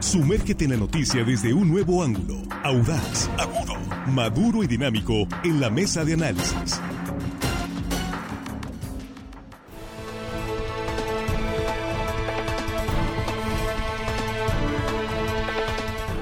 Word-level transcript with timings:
Sumérgete 0.00 0.64
en 0.64 0.70
la 0.70 0.76
noticia 0.76 1.24
desde 1.24 1.52
un 1.52 1.68
nuevo 1.68 2.04
ángulo, 2.04 2.36
audaz, 2.62 3.28
agudo, 3.36 3.74
maduro 4.06 4.62
y 4.62 4.68
dinámico 4.68 5.26
en 5.42 5.60
la 5.60 5.70
mesa 5.70 6.04
de 6.04 6.14
análisis. 6.14 6.80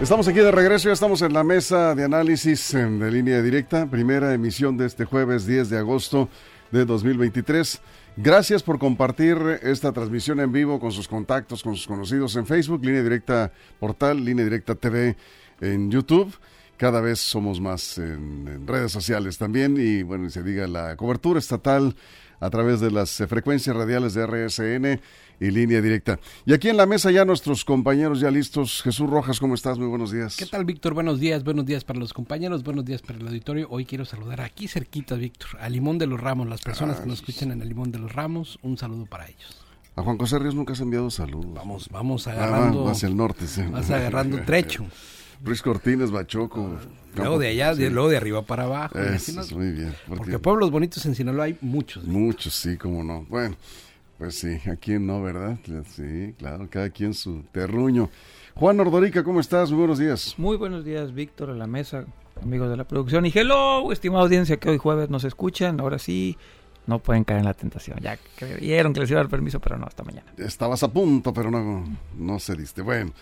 Estamos 0.00 0.27
aquí 0.29 0.38
de 0.38 0.50
regreso, 0.50 0.88
ya 0.88 0.95
estamos 0.95 1.20
en 1.20 1.34
la 1.34 1.45
mesa 1.45 1.95
de 1.95 2.04
análisis 2.04 2.72
de 2.72 3.11
línea 3.11 3.43
directa, 3.43 3.86
primera 3.86 4.32
emisión 4.32 4.77
de 4.79 4.86
este 4.86 5.04
jueves 5.04 5.46
10 5.46 5.68
de 5.68 5.79
agosto 5.79 6.30
de 6.71 6.85
2023. 6.85 7.80
Gracias 8.17 8.62
por 8.62 8.79
compartir 8.79 9.37
esta 9.62 9.93
transmisión 9.93 10.41
en 10.41 10.53
vivo 10.53 10.80
con 10.80 10.93
sus 10.93 11.09
contactos, 11.09 11.62
con 11.62 11.77
sus 11.77 11.87
conocidos 11.87 12.37
en 12.37 12.46
Facebook, 12.46 12.85
línea 12.85 13.03
directa 13.03 13.53
portal, 13.79 14.25
línea 14.25 14.45
directa 14.45 14.74
TV 14.74 15.16
en 15.60 15.91
YouTube. 15.91 16.34
Cada 16.77 17.01
vez 17.01 17.21
somos 17.21 17.60
más 17.60 17.98
en, 17.98 18.66
redes 18.66 18.93
sociales 18.93 19.38
también 19.38 19.77
y 19.79 20.02
bueno, 20.02 20.29
se 20.29 20.43
diga 20.43 20.66
la 20.66 20.97
cobertura 20.97 21.38
estatal 21.38 21.97
a 22.38 22.51
través 22.51 22.80
de 22.80 22.91
las 22.91 23.16
frecuencias 23.29 23.74
radiales 23.74 24.12
de 24.15 24.27
RSN 24.27 25.01
y 25.40 25.50
línea 25.50 25.80
directa. 25.80 26.18
Y 26.45 26.52
aquí 26.52 26.68
en 26.68 26.76
la 26.76 26.86
mesa 26.86 27.10
ya 27.10 27.24
nuestros 27.24 27.64
compañeros 27.64 28.20
ya 28.20 28.30
listos. 28.30 28.82
Jesús 28.82 29.08
Rojas, 29.08 29.38
¿cómo 29.40 29.54
estás? 29.54 29.78
Muy 29.78 29.88
buenos 29.88 30.12
días. 30.12 30.36
¿Qué 30.36 30.46
tal, 30.46 30.64
Víctor? 30.64 30.95
Buenos 30.95 31.20
días, 31.20 31.45
buenos 31.45 31.66
días 31.66 31.84
para 31.84 31.98
los 31.98 32.12
compañeros, 32.12 32.62
buenos 32.62 32.84
días 32.84 33.02
para 33.02 33.18
el 33.18 33.26
auditorio. 33.26 33.66
Hoy 33.70 33.84
quiero 33.84 34.04
saludar 34.04 34.40
aquí 34.40 34.68
cerquita, 34.68 35.14
Víctor, 35.14 35.59
a 35.60 35.68
Limón 35.68 35.98
de 35.98 36.06
los 36.06 36.20
Ramos, 36.20 36.48
las 36.48 36.62
personas 36.62 37.00
que 37.00 37.06
nos 37.06 37.20
escuchan 37.20 37.52
en 37.52 37.62
el 37.62 37.68
Limón 37.68 37.92
de 37.92 37.98
los 37.98 38.12
Ramos, 38.12 38.59
un 38.62 38.78
saludo 38.78 39.06
para 39.06 39.26
ellos. 39.26 39.62
A 39.96 40.02
Juan 40.02 40.18
José 40.18 40.38
Ríos 40.38 40.54
nunca 40.54 40.74
has 40.74 40.80
enviado 40.80 41.10
saludos. 41.10 41.54
Vamos, 41.54 41.88
vamos 41.90 42.26
ah, 42.26 42.32
agarrando. 42.32 42.88
hacia 42.88 43.09
el 43.09 43.16
norte, 43.16 43.46
sí. 43.46 43.62
Vas 43.62 43.90
agarrando 43.90 44.40
trecho. 44.46 44.87
Luis 45.45 45.62
Cortines, 45.62 46.10
Bachoco. 46.10 46.78
luego 47.15 47.38
de 47.38 47.48
allá, 47.48 47.74
luego 47.74 48.09
de 48.09 48.16
arriba 48.16 48.43
para 48.43 48.65
abajo. 48.65 48.98
muy 49.54 49.73
bien. 49.73 49.95
Porque, 50.06 50.38
pueblos 50.38 50.71
bonitos 50.71 51.04
en 51.06 51.15
Sinaloa 51.15 51.45
hay 51.46 51.59
muchos. 51.60 52.04
Muchos, 52.04 52.54
sí, 52.54 52.76
cómo 52.76 53.02
no. 53.04 53.24
Bueno, 53.28 53.56
pues 54.18 54.38
sí, 54.38 54.59
aquí 54.70 54.98
no, 54.98 55.22
¿verdad? 55.22 55.59
Sí, 55.88 56.34
claro, 56.38 56.68
cada 56.70 56.90
quien 56.90 57.14
su 57.14 57.42
terruño. 57.52 58.10
Juan 58.54 58.80
Ordorica, 58.80 59.22
¿cómo 59.22 59.40
estás? 59.40 59.70
Muy 59.70 59.80
buenos 59.80 59.98
días. 59.98 60.34
Muy 60.38 60.56
buenos 60.56 60.84
días, 60.84 61.12
Víctor, 61.12 61.50
a 61.50 61.54
la 61.54 61.66
mesa, 61.66 62.06
amigos 62.42 62.70
de 62.70 62.76
la 62.76 62.84
producción. 62.84 63.26
Y 63.26 63.32
hello, 63.34 63.92
estimada 63.92 64.22
audiencia 64.22 64.56
que 64.56 64.70
hoy 64.70 64.78
jueves 64.78 65.10
nos 65.10 65.25
escuchan. 65.25 65.78
Ahora 65.81 65.98
sí, 65.98 66.38
no 66.87 67.00
pueden 67.00 67.25
caer 67.25 67.41
en 67.41 67.47
la 67.47 67.54
tentación. 67.54 67.98
Ya 68.00 68.19
creyeron 68.37 68.94
que 68.94 69.00
les 69.00 69.10
iba 69.10 69.20
a 69.20 69.25
dar 69.25 69.31
permiso, 69.31 69.60
pero 69.60 69.76
no, 69.76 69.87
hasta 69.87 70.04
mañana. 70.04 70.32
Estabas 70.38 70.82
a 70.82 70.88
punto, 70.88 71.34
pero 71.34 71.50
no, 71.50 71.84
no 72.16 72.38
se 72.38 72.54
diste. 72.54 72.81
Bueno, 72.81 73.12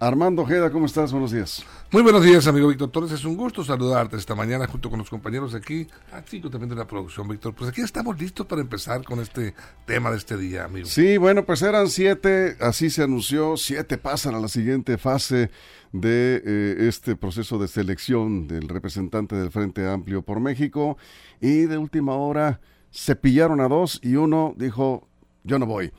Armando 0.00 0.42
Ojeda, 0.42 0.70
¿cómo 0.70 0.86
estás? 0.86 1.12
Buenos 1.12 1.30
días. 1.30 1.64
Muy 1.90 2.02
buenos 2.02 2.24
días, 2.24 2.46
amigo 2.46 2.68
Víctor 2.68 2.90
Torres. 2.90 3.12
Es 3.12 3.24
un 3.24 3.36
gusto 3.36 3.64
saludarte 3.64 4.16
esta 4.16 4.34
mañana 4.34 4.66
junto 4.66 4.90
con 4.90 4.98
los 4.98 5.08
compañeros 5.08 5.54
aquí, 5.54 5.86
así 6.12 6.40
también 6.40 6.68
de 6.68 6.74
la 6.74 6.86
producción, 6.86 7.28
Víctor. 7.28 7.54
Pues 7.54 7.70
aquí 7.70 7.80
estamos 7.80 8.18
listos 8.18 8.46
para 8.46 8.60
empezar 8.60 9.04
con 9.04 9.20
este 9.20 9.54
tema 9.86 10.10
de 10.10 10.16
este 10.16 10.36
día, 10.36 10.64
amigo. 10.64 10.86
Sí, 10.86 11.16
bueno, 11.16 11.44
pues 11.44 11.62
eran 11.62 11.88
siete, 11.88 12.56
así 12.60 12.90
se 12.90 13.04
anunció, 13.04 13.56
siete 13.56 13.96
pasan 13.96 14.34
a 14.34 14.40
la 14.40 14.48
siguiente 14.48 14.98
fase 14.98 15.50
de 15.92 16.42
eh, 16.44 16.88
este 16.88 17.14
proceso 17.14 17.58
de 17.58 17.68
selección 17.68 18.48
del 18.48 18.68
representante 18.68 19.36
del 19.36 19.52
Frente 19.52 19.88
Amplio 19.88 20.22
por 20.22 20.40
México 20.40 20.98
y 21.40 21.66
de 21.66 21.78
última 21.78 22.14
hora 22.14 22.60
se 22.90 23.14
pillaron 23.14 23.60
a 23.60 23.68
dos 23.68 24.00
y 24.02 24.16
uno 24.16 24.54
dijo, 24.56 25.06
yo 25.44 25.58
no 25.58 25.66
voy. 25.66 25.92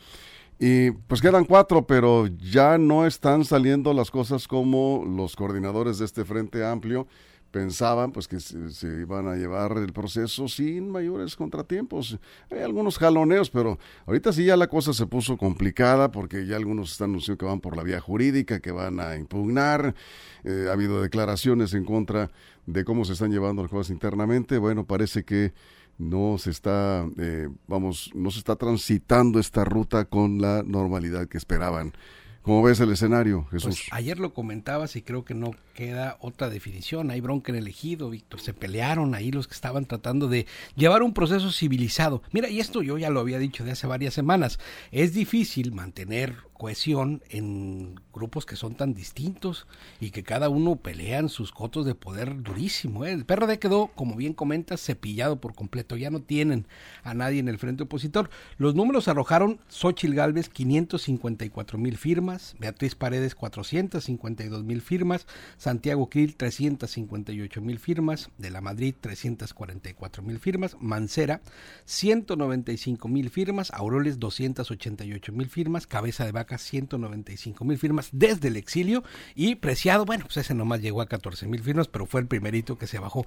Y 0.57 0.91
pues 0.91 1.21
quedan 1.21 1.45
cuatro, 1.45 1.85
pero 1.85 2.27
ya 2.27 2.77
no 2.77 3.05
están 3.05 3.43
saliendo 3.43 3.93
las 3.93 4.09
cosas 4.09 4.47
como 4.47 5.03
los 5.05 5.35
coordinadores 5.35 5.99
de 5.99 6.05
este 6.05 6.23
Frente 6.23 6.65
Amplio 6.65 7.07
pensaban 7.55 8.11
pues 8.11 8.27
que 8.27 8.41
se, 8.41 8.85
iban 8.99 9.29
a 9.29 9.35
llevar 9.35 9.77
el 9.77 9.93
proceso 9.93 10.49
sin 10.49 10.91
mayores 10.91 11.37
contratiempos. 11.37 12.19
Hay 12.51 12.59
algunos 12.59 12.97
jaloneos, 12.97 13.49
pero 13.49 13.79
ahorita 14.05 14.33
sí 14.33 14.43
ya 14.43 14.57
la 14.57 14.67
cosa 14.67 14.91
se 14.91 15.07
puso 15.07 15.37
complicada 15.37 16.11
porque 16.11 16.45
ya 16.45 16.57
algunos 16.57 16.91
están 16.91 17.11
anunciando 17.11 17.37
que 17.37 17.45
van 17.45 17.61
por 17.61 17.77
la 17.77 17.83
vía 17.83 18.01
jurídica, 18.01 18.59
que 18.59 18.71
van 18.73 18.99
a 18.99 19.15
impugnar. 19.15 19.95
Eh, 20.43 20.65
ha 20.67 20.73
habido 20.73 21.01
declaraciones 21.01 21.73
en 21.73 21.85
contra 21.85 22.29
de 22.65 22.83
cómo 22.83 23.05
se 23.05 23.13
están 23.13 23.31
llevando 23.31 23.61
las 23.61 23.71
cosas 23.71 23.89
internamente. 23.89 24.57
Bueno, 24.57 24.85
parece 24.85 25.23
que 25.23 25.53
no 25.97 26.37
se 26.37 26.49
está, 26.51 27.07
eh, 27.17 27.49
vamos, 27.67 28.11
no 28.13 28.31
se 28.31 28.39
está 28.39 28.55
transitando 28.55 29.39
esta 29.39 29.63
ruta 29.63 30.05
con 30.05 30.41
la 30.41 30.63
normalidad 30.63 31.27
que 31.27 31.37
esperaban. 31.37 31.93
¿Cómo 32.41 32.61
ves 32.61 32.79
el 32.79 32.91
escenario, 32.91 33.45
Jesús? 33.45 33.85
Pues, 33.87 33.87
ayer 33.91 34.19
lo 34.19 34.33
comentabas 34.33 34.95
y 34.95 35.01
creo 35.01 35.25
que 35.25 35.33
no 35.33 35.51
queda 35.75 36.17
otra 36.21 36.49
definición. 36.49 37.11
Hay 37.11 37.21
bronca 37.21 37.51
en 37.51 37.59
el 37.59 37.67
ejido, 37.67 38.09
Víctor. 38.09 38.41
Se 38.41 38.53
pelearon 38.53 39.13
ahí 39.13 39.31
los 39.31 39.47
que 39.47 39.53
estaban 39.53 39.85
tratando 39.85 40.27
de 40.27 40.47
llevar 40.75 41.03
un 41.03 41.13
proceso 41.13 41.51
civilizado. 41.51 42.23
Mira, 42.31 42.49
y 42.49 42.59
esto 42.59 42.81
yo 42.81 42.97
ya 42.97 43.11
lo 43.11 43.19
había 43.19 43.37
dicho 43.37 43.63
de 43.63 43.71
hace 43.71 43.85
varias 43.85 44.15
semanas. 44.15 44.57
Es 44.91 45.13
difícil 45.13 45.73
mantener 45.73 46.37
cohesión 46.55 47.21
en 47.29 47.99
grupos 48.13 48.45
que 48.45 48.55
son 48.55 48.75
tan 48.75 48.93
distintos 48.93 49.67
y 49.99 50.11
que 50.11 50.23
cada 50.23 50.47
uno 50.47 50.77
pelean 50.77 51.27
sus 51.27 51.51
cotos 51.51 51.85
de 51.85 51.95
poder 51.95 52.41
durísimo. 52.41 53.05
¿eh? 53.05 53.11
El 53.11 53.25
PRD 53.25 53.59
quedó, 53.59 53.87
como 53.87 54.15
bien 54.15 54.33
comentas, 54.33 54.81
cepillado 54.81 55.41
por 55.41 55.53
completo. 55.53 55.97
Ya 55.97 56.09
no 56.09 56.21
tienen 56.21 56.65
a 57.03 57.13
nadie 57.13 57.39
en 57.39 57.49
el 57.49 57.59
frente 57.59 57.83
opositor. 57.83 58.29
Los 58.57 58.73
números 58.73 59.09
arrojaron 59.09 59.59
Xochil 59.67 60.15
Gálvez 60.15 60.47
554 60.49 61.77
mil 61.77 61.97
firmas, 61.97 62.55
Beatriz 62.57 62.95
Paredes 62.95 63.35
452 63.35 64.63
mil 64.63 64.81
firmas, 64.81 65.27
Santiago 65.65 66.11
Krill 66.11 66.35
358 66.35 67.59
mil 67.59 67.79
firmas, 67.79 68.29
de 68.37 68.51
la 68.51 68.61
Madrid 68.61 68.93
344 69.01 70.21
mil 70.21 70.37
firmas, 70.37 70.77
Mancera 70.79 71.41
195 71.85 73.07
mil 73.07 73.31
firmas, 73.31 73.71
Auroles 73.73 74.19
288 74.19 75.31
mil 75.31 75.49
firmas, 75.49 75.87
Cabeza 75.87 76.23
de 76.23 76.45
195 76.55 77.65
mil 77.65 77.79
firmas 77.79 78.09
desde 78.11 78.49
el 78.49 78.57
exilio. 78.57 79.03
Y 79.33 79.55
Preciado, 79.55 80.05
bueno, 80.05 80.25
pues 80.25 80.37
ese 80.37 80.53
nomás 80.53 80.81
llegó 80.81 81.01
a 81.01 81.07
14 81.07 81.47
mil 81.47 81.63
firmas, 81.63 81.87
pero 81.87 82.05
fue 82.05 82.21
el 82.21 82.27
primerito 82.27 82.77
que 82.77 82.85
se 82.85 82.99
bajó. 82.99 83.25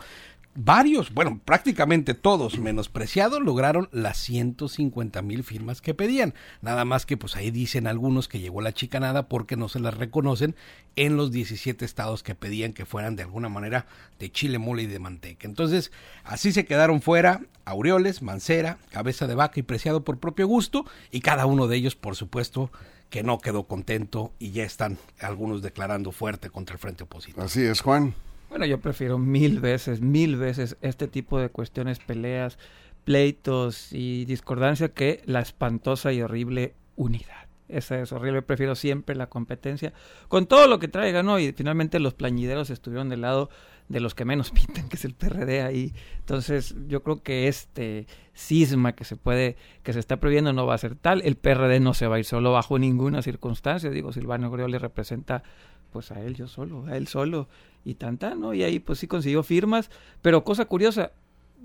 Varios, 0.55 1.13
bueno, 1.13 1.41
prácticamente 1.45 2.15
todos 2.15 2.61
menos 2.61 2.89
Preciado 2.89 3.41
lograron 3.41 3.89
las 3.91 4.17
150 4.19 5.23
mil 5.23 5.43
firmas 5.43 5.81
que 5.81 5.95
pedían. 5.95 6.35
Nada 6.63 6.85
más 6.85 7.05
que 7.05 7.17
pues 7.17 7.35
ahí 7.35 7.51
dicen 7.51 7.89
algunos 7.89 8.29
que 8.29 8.39
llegó 8.39 8.61
la 8.61 8.73
chicanada 8.73 9.29
porque 9.29 9.57
no 9.57 9.69
se 9.69 9.81
las 9.81 9.95
reconocen 9.95 10.55
en 10.95 11.17
los 11.17 11.31
17 11.31 11.85
estados 11.85 12.23
que 12.25 12.28
pedían 12.35 12.73
que 12.73 12.87
fueran 12.87 13.17
de 13.17 13.23
alguna 13.23 13.49
manera 13.49 13.87
de 14.19 14.31
chile, 14.31 14.59
mole 14.59 14.83
y 14.83 14.87
de 14.87 14.99
manteca. 14.99 15.47
Entonces, 15.47 15.93
así 16.25 16.53
se 16.53 16.65
quedaron 16.65 17.03
fuera 17.03 17.41
Aureoles, 17.65 18.23
Mancera, 18.23 18.79
Cabeza 18.91 19.27
de 19.27 19.35
Vaca 19.35 19.61
y 19.61 19.63
Preciado 19.63 20.05
por 20.05 20.19
propio 20.19 20.47
gusto 20.47 20.85
y 21.11 21.21
cada 21.21 21.47
uno 21.47 21.69
de 21.69 21.77
ellos, 21.77 21.97
por 21.97 22.17
supuesto, 22.17 22.71
que 23.11 23.23
no 23.23 23.39
quedó 23.39 23.65
contento 23.65 24.33
y 24.39 24.51
ya 24.51 24.65
están 24.65 24.99
algunos 25.21 25.63
declarando 25.63 26.13
fuerte 26.13 26.51
contra 26.51 26.75
el 26.75 26.79
frente 26.79 27.05
opositor. 27.05 27.45
Así 27.45 27.63
es, 27.63 27.81
Juan. 27.81 28.15
Bueno, 28.49 28.65
yo 28.65 28.81
prefiero 28.81 29.19
mil 29.19 29.61
veces, 29.61 30.01
mil 30.01 30.37
veces 30.37 30.77
este 30.81 31.07
tipo 31.07 31.39
de 31.39 31.51
cuestiones, 31.51 31.99
peleas, 31.99 32.59
pleitos 33.05 33.93
y 33.93 34.25
discordancia 34.25 34.89
que 34.89 35.23
la 35.27 35.41
espantosa 35.41 36.13
y 36.13 36.23
horrible 36.23 36.75
unidad. 36.97 37.48
Esa 37.69 38.01
es 38.01 38.13
horrible, 38.13 38.43
prefiero 38.43 38.75
siempre 38.75 39.15
la 39.15 39.29
competencia 39.29 39.93
con 40.29 40.47
todo 40.47 40.67
lo 40.69 40.79
que 40.79 40.89
traiga, 40.89 41.23
¿no? 41.23 41.39
Y 41.39 41.53
finalmente 41.53 42.01
los 42.01 42.15
plañideros 42.15 42.71
estuvieron 42.71 43.09
del 43.09 43.21
lado 43.21 43.51
de 43.89 44.01
los 44.01 44.15
que 44.15 44.25
menos 44.25 44.51
pintan, 44.53 44.89
que 44.89 44.97
es 44.97 45.05
el 45.05 45.15
PRD 45.15 45.63
ahí. 45.63 45.93
Entonces, 46.19 46.75
yo 46.87 47.03
creo 47.03 47.23
que 47.23 47.49
este 47.49 48.07
cisma 48.35 48.93
que 48.93 49.05
se 49.05 49.17
puede, 49.17 49.57
que 49.83 49.93
se 49.93 49.99
está 49.99 50.19
previendo 50.19 50.53
no 50.53 50.67
va 50.67 50.75
a 50.75 50.79
ser 50.79 50.95
tal. 50.95 51.23
El 51.23 51.37
PRD 51.37 51.81
no 51.81 51.95
se 51.95 52.07
va 52.07 52.17
a 52.17 52.19
ir 52.19 52.25
solo 52.25 52.53
bajo 52.53 52.79
ninguna 52.79 53.23
circunstancia. 53.23 53.91
Digo, 53.91 54.13
Silvano 54.13 54.55
le 54.57 54.79
representa 54.79 55.43
pues 55.91 56.11
a 56.13 56.21
él 56.21 56.35
yo 56.35 56.49
solo, 56.49 56.87
a 56.87 56.97
él 56.97 57.07
solo 57.09 57.49
y 57.85 57.95
tanta, 57.95 58.35
¿no? 58.35 58.55
Y 58.55 58.63
ahí 58.63 58.79
pues 58.79 58.99
sí 58.99 59.07
consiguió 59.07 59.43
firmas, 59.43 59.91
pero 60.21 60.45
cosa 60.45 60.67
curiosa, 60.67 61.13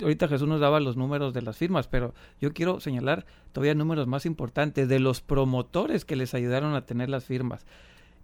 ahorita 0.01 0.27
Jesús 0.27 0.47
nos 0.47 0.59
daba 0.59 0.79
los 0.79 0.97
números 0.97 1.33
de 1.33 1.41
las 1.41 1.57
firmas, 1.57 1.87
pero 1.87 2.13
yo 2.39 2.53
quiero 2.53 2.79
señalar 2.79 3.25
todavía 3.51 3.75
números 3.75 4.07
más 4.07 4.25
importantes 4.25 4.87
de 4.87 4.99
los 4.99 5.21
promotores 5.21 6.05
que 6.05 6.15
les 6.15 6.33
ayudaron 6.33 6.75
a 6.75 6.85
tener 6.85 7.09
las 7.09 7.25
firmas. 7.25 7.65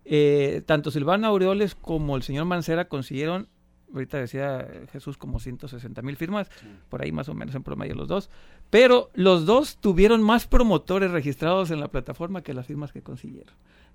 Eh, 0.06 0.63
tanto 0.66 0.92
Silvana 0.92 1.27
Aureoles 1.27 1.75
como 1.75 2.16
el 2.16 2.24
señor 2.24 2.45
Mancera 2.45 2.88
consiguieron 2.88 3.48
ahorita 3.94 4.18
decía 4.18 4.68
Jesús 4.92 5.18
como 5.18 5.39
160 5.39 6.01
mil 6.01 6.16
firmas, 6.16 6.50
por 6.89 7.01
ahí 7.01 7.12
más 7.12 7.30
o 7.30 7.33
menos 7.33 7.56
en 7.56 7.63
promedio 7.63 7.95
los 7.95 8.07
dos, 8.07 8.30
pero 8.69 9.10
los 9.13 9.45
dos 9.45 9.77
tuvieron 9.77 10.21
más 10.24 10.48
promotores 10.48 11.12
registrados 11.12 11.71
en 11.71 11.80
la 11.80 11.89
plataforma 11.89 12.42
que 12.42 12.54
las 12.54 12.68
firmas 12.68 12.92
que 12.92 13.01
consiguieron. 13.01 13.54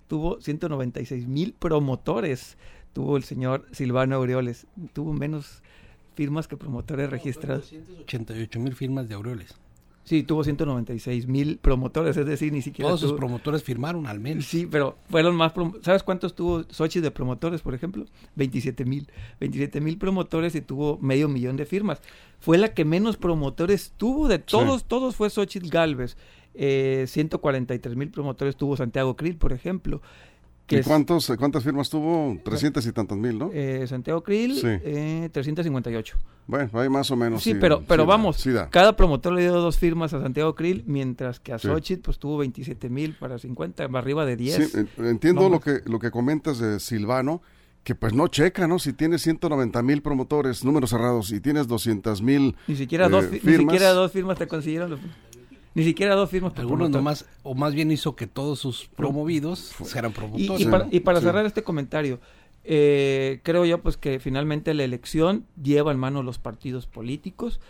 Tuvo 0.08 0.40
196 0.40 1.26
mil 1.26 1.54
promotores, 1.54 2.58
tuvo 2.92 3.16
el 3.16 3.24
señor 3.24 3.66
Silvano 3.72 4.16
Aureoles, 4.16 4.66
tuvo 4.92 5.12
menos 5.12 5.62
firmas 6.14 6.48
que 6.48 6.56
promotores 6.56 7.10
registrados. 7.10 7.70
288 7.70 8.60
mil 8.60 8.74
firmas 8.74 9.08
de 9.08 9.14
Aureoles. 9.14 9.54
Sí, 10.04 10.22
tuvo 10.22 10.44
196 10.44 11.26
mil 11.26 11.56
promotores, 11.56 12.14
es 12.18 12.26
decir, 12.26 12.52
ni 12.52 12.60
siquiera 12.60 12.88
Todos 12.90 13.00
sus 13.00 13.10
tuvo- 13.12 13.16
promotores 13.16 13.62
firmaron 13.62 14.06
al 14.06 14.20
menos. 14.20 14.44
Sí, 14.44 14.68
pero 14.70 14.98
fueron 15.08 15.34
más... 15.34 15.54
prom- 15.54 15.80
¿Sabes 15.82 16.02
cuántos 16.02 16.34
tuvo 16.34 16.62
Sochi 16.68 17.00
de 17.00 17.10
promotores, 17.10 17.62
por 17.62 17.72
ejemplo? 17.74 18.04
27 18.36 18.84
mil. 18.84 19.08
27 19.40 19.80
mil 19.80 19.96
promotores 19.96 20.54
y 20.56 20.60
tuvo 20.60 20.98
medio 20.98 21.26
millón 21.30 21.56
de 21.56 21.64
firmas. 21.64 22.02
Fue 22.38 22.58
la 22.58 22.74
que 22.74 22.84
menos 22.84 23.16
promotores 23.16 23.94
tuvo 23.96 24.28
de 24.28 24.38
todos, 24.38 24.84
todos 24.84 25.16
fue 25.16 25.30
Xochitl 25.30 25.70
Galvez. 25.70 26.18
Eh, 26.52 27.06
143 27.08 27.96
mil 27.96 28.10
promotores 28.10 28.56
tuvo 28.56 28.76
Santiago 28.76 29.16
Krill, 29.16 29.36
por 29.36 29.54
ejemplo. 29.54 30.02
Que 30.66 30.76
¿Y 30.76 30.78
es- 30.80 30.86
cuántos, 30.86 31.30
cuántas 31.38 31.62
firmas 31.62 31.90
tuvo? 31.90 32.38
300 32.44 32.86
y 32.86 32.92
tantos 32.92 33.18
mil, 33.18 33.38
¿no? 33.38 33.50
eh, 33.52 33.84
Santiago 33.86 34.22
Krill, 34.22 34.54
Sí. 34.56 34.66
eh, 34.66 35.28
358. 35.32 36.16
bueno, 36.46 36.70
ahí 36.80 36.88
más 36.88 37.10
o 37.10 37.16
menos. 37.16 37.42
Sí, 37.42 37.54
pero, 37.54 37.82
pero 37.86 38.06
vamos, 38.06 38.42
da. 38.44 38.68
cada 38.70 38.96
promotor 38.96 39.32
le 39.34 39.42
dio 39.42 39.52
dos 39.54 39.78
firmas 39.78 40.12
a 40.14 40.20
Santiago 40.22 40.54
Krill, 40.54 40.82
mientras 40.86 41.38
que 41.40 41.52
a. 41.52 41.58
Xochitl 41.58 42.02
pues 42.02 42.18
tuvo 42.18 42.38
27 42.38 42.88
mil 42.88 43.14
para 43.14 43.38
50, 43.38 43.84
arriba 43.84 44.24
de 44.26 44.36
10. 44.36 44.70
Sí, 44.70 44.78
en- 44.98 45.06
entiendo 45.06 45.42
No 45.42 45.48
lo 45.50 45.60
que, 45.60 45.80
lo 45.86 45.98
que 45.98 46.10
comentas 46.10 46.58
de 46.58 46.80
Silvano, 46.80 47.42
que 47.82 47.94
pues 47.94 48.14
no 48.14 48.28
checa, 48.28 48.66
¿no? 48.66 48.78
Si 48.78 48.94
tienes 48.94 49.20
190 49.20 49.82
mil 49.82 50.00
promotores, 50.00 50.64
números 50.64 50.88
cerrados, 50.88 51.30
y 51.30 51.40
tienes 51.40 51.66
200 51.68 52.22
mil 52.22 52.56
Ni 52.66 52.76
siquiera, 52.76 53.06
eh, 53.06 53.10
dos, 53.10 53.30
ni 53.30 53.38
siquiera 53.40 53.90
dos 53.92 54.10
firmas 54.12 54.38
te 54.38 54.46
consiguieron. 54.46 54.92
los- 54.92 55.00
Ni 55.74 55.82
siquiera 55.84 56.14
dos 56.14 56.30
firmas 56.30 56.52
por 56.52 56.60
Algunos 56.60 56.86
promotor. 56.90 57.00
nomás, 57.00 57.26
o 57.42 57.54
más 57.54 57.74
bien 57.74 57.90
hizo 57.90 58.14
que 58.14 58.26
todos 58.26 58.60
sus 58.60 58.86
promovidos 58.94 59.72
fueran 59.74 60.12
Y, 60.12 60.14
promotores. 60.14 60.60
y 60.60 60.64
para, 60.66 60.86
y 60.90 61.00
para 61.00 61.18
Sí. 61.20 61.26
cerrar 61.26 61.46
este 61.46 61.64
comentario, 61.64 62.20
eh, 62.64 63.40
creo 63.42 63.64
yo 63.64 63.82
pues 63.82 63.96
que 63.96 64.20
finalmente 64.20 64.72
la 64.72 64.84
elección 64.84 65.44
lleva 65.60 65.90
en 65.92 65.98
mano 65.98 66.22
los 66.22 66.38
partidos 66.38 66.86
políticos. 66.86 67.60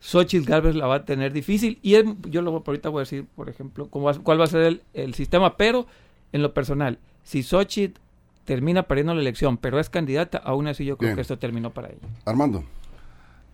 Xochitl 0.00 0.44
Galvez 0.48 0.76
la 0.76 0.86
va 0.86 0.96
a 0.96 1.04
tener 1.04 1.32
difícil 1.32 1.78
y 1.82 1.94
es- 1.94 2.04
yo 2.28 2.42
lo, 2.42 2.62
ahorita 2.64 2.88
voy 2.90 3.00
a 3.00 3.02
decir, 3.02 3.26
por 3.34 3.48
ejemplo, 3.48 3.88
cómo 3.88 4.04
va- 4.06 4.18
cuál 4.18 4.38
va 4.40 4.44
a 4.44 4.48
ser 4.48 4.60
el, 4.62 4.82
el 4.94 5.14
sistema, 5.14 5.56
pero 5.56 5.86
en 6.32 6.42
lo 6.42 6.52
personal, 6.54 6.98
si 7.24 7.42
Xochitl 7.42 7.98
termina 8.44 8.84
perdiendo 8.84 9.14
la 9.14 9.20
elección, 9.22 9.56
pero 9.56 9.80
es 9.80 9.90
candidata, 9.90 10.38
aún 10.38 10.68
así 10.68 10.84
yo 10.84 10.96
creo 10.98 11.08
Bien. 11.08 11.16
que 11.16 11.22
esto 11.22 11.38
terminó 11.38 11.70
para 11.70 11.88
ella. 11.88 11.98
Armando. 12.26 12.62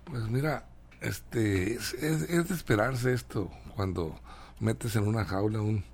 Pues 0.05 0.29
mira, 0.29 0.67
este 1.05 1.75
es, 1.75 1.95
es- 1.95 2.23
es 2.31 2.49
de 2.49 2.55
esperarse 2.55 3.13
esto 3.13 3.51
cuando 3.77 4.19
metes 4.61 4.97
en 4.97 5.07
una 5.07 5.25
jaula 5.25 5.61
un, 5.61 5.85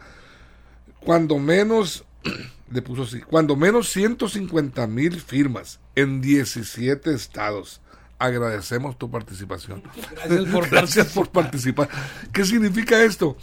cuando 1.00 1.38
menos, 1.38 2.04
le 2.70 2.82
puso 2.82 3.02
así, 3.02 3.20
cuando 3.20 3.56
menos 3.56 3.88
150 3.90 4.86
mil 4.86 5.20
firmas 5.20 5.80
en 5.94 6.20
17 6.20 7.12
estados. 7.12 7.80
Agradecemos 8.18 8.96
tu 8.98 9.10
participación. 9.10 9.82
Gracias 10.14 10.48
por 10.48 10.68
Gracias 10.70 11.12
por 11.12 11.30
participar. 11.30 11.88
¿Qué 12.32 12.44
significa 12.44 13.02
esto? 13.02 13.36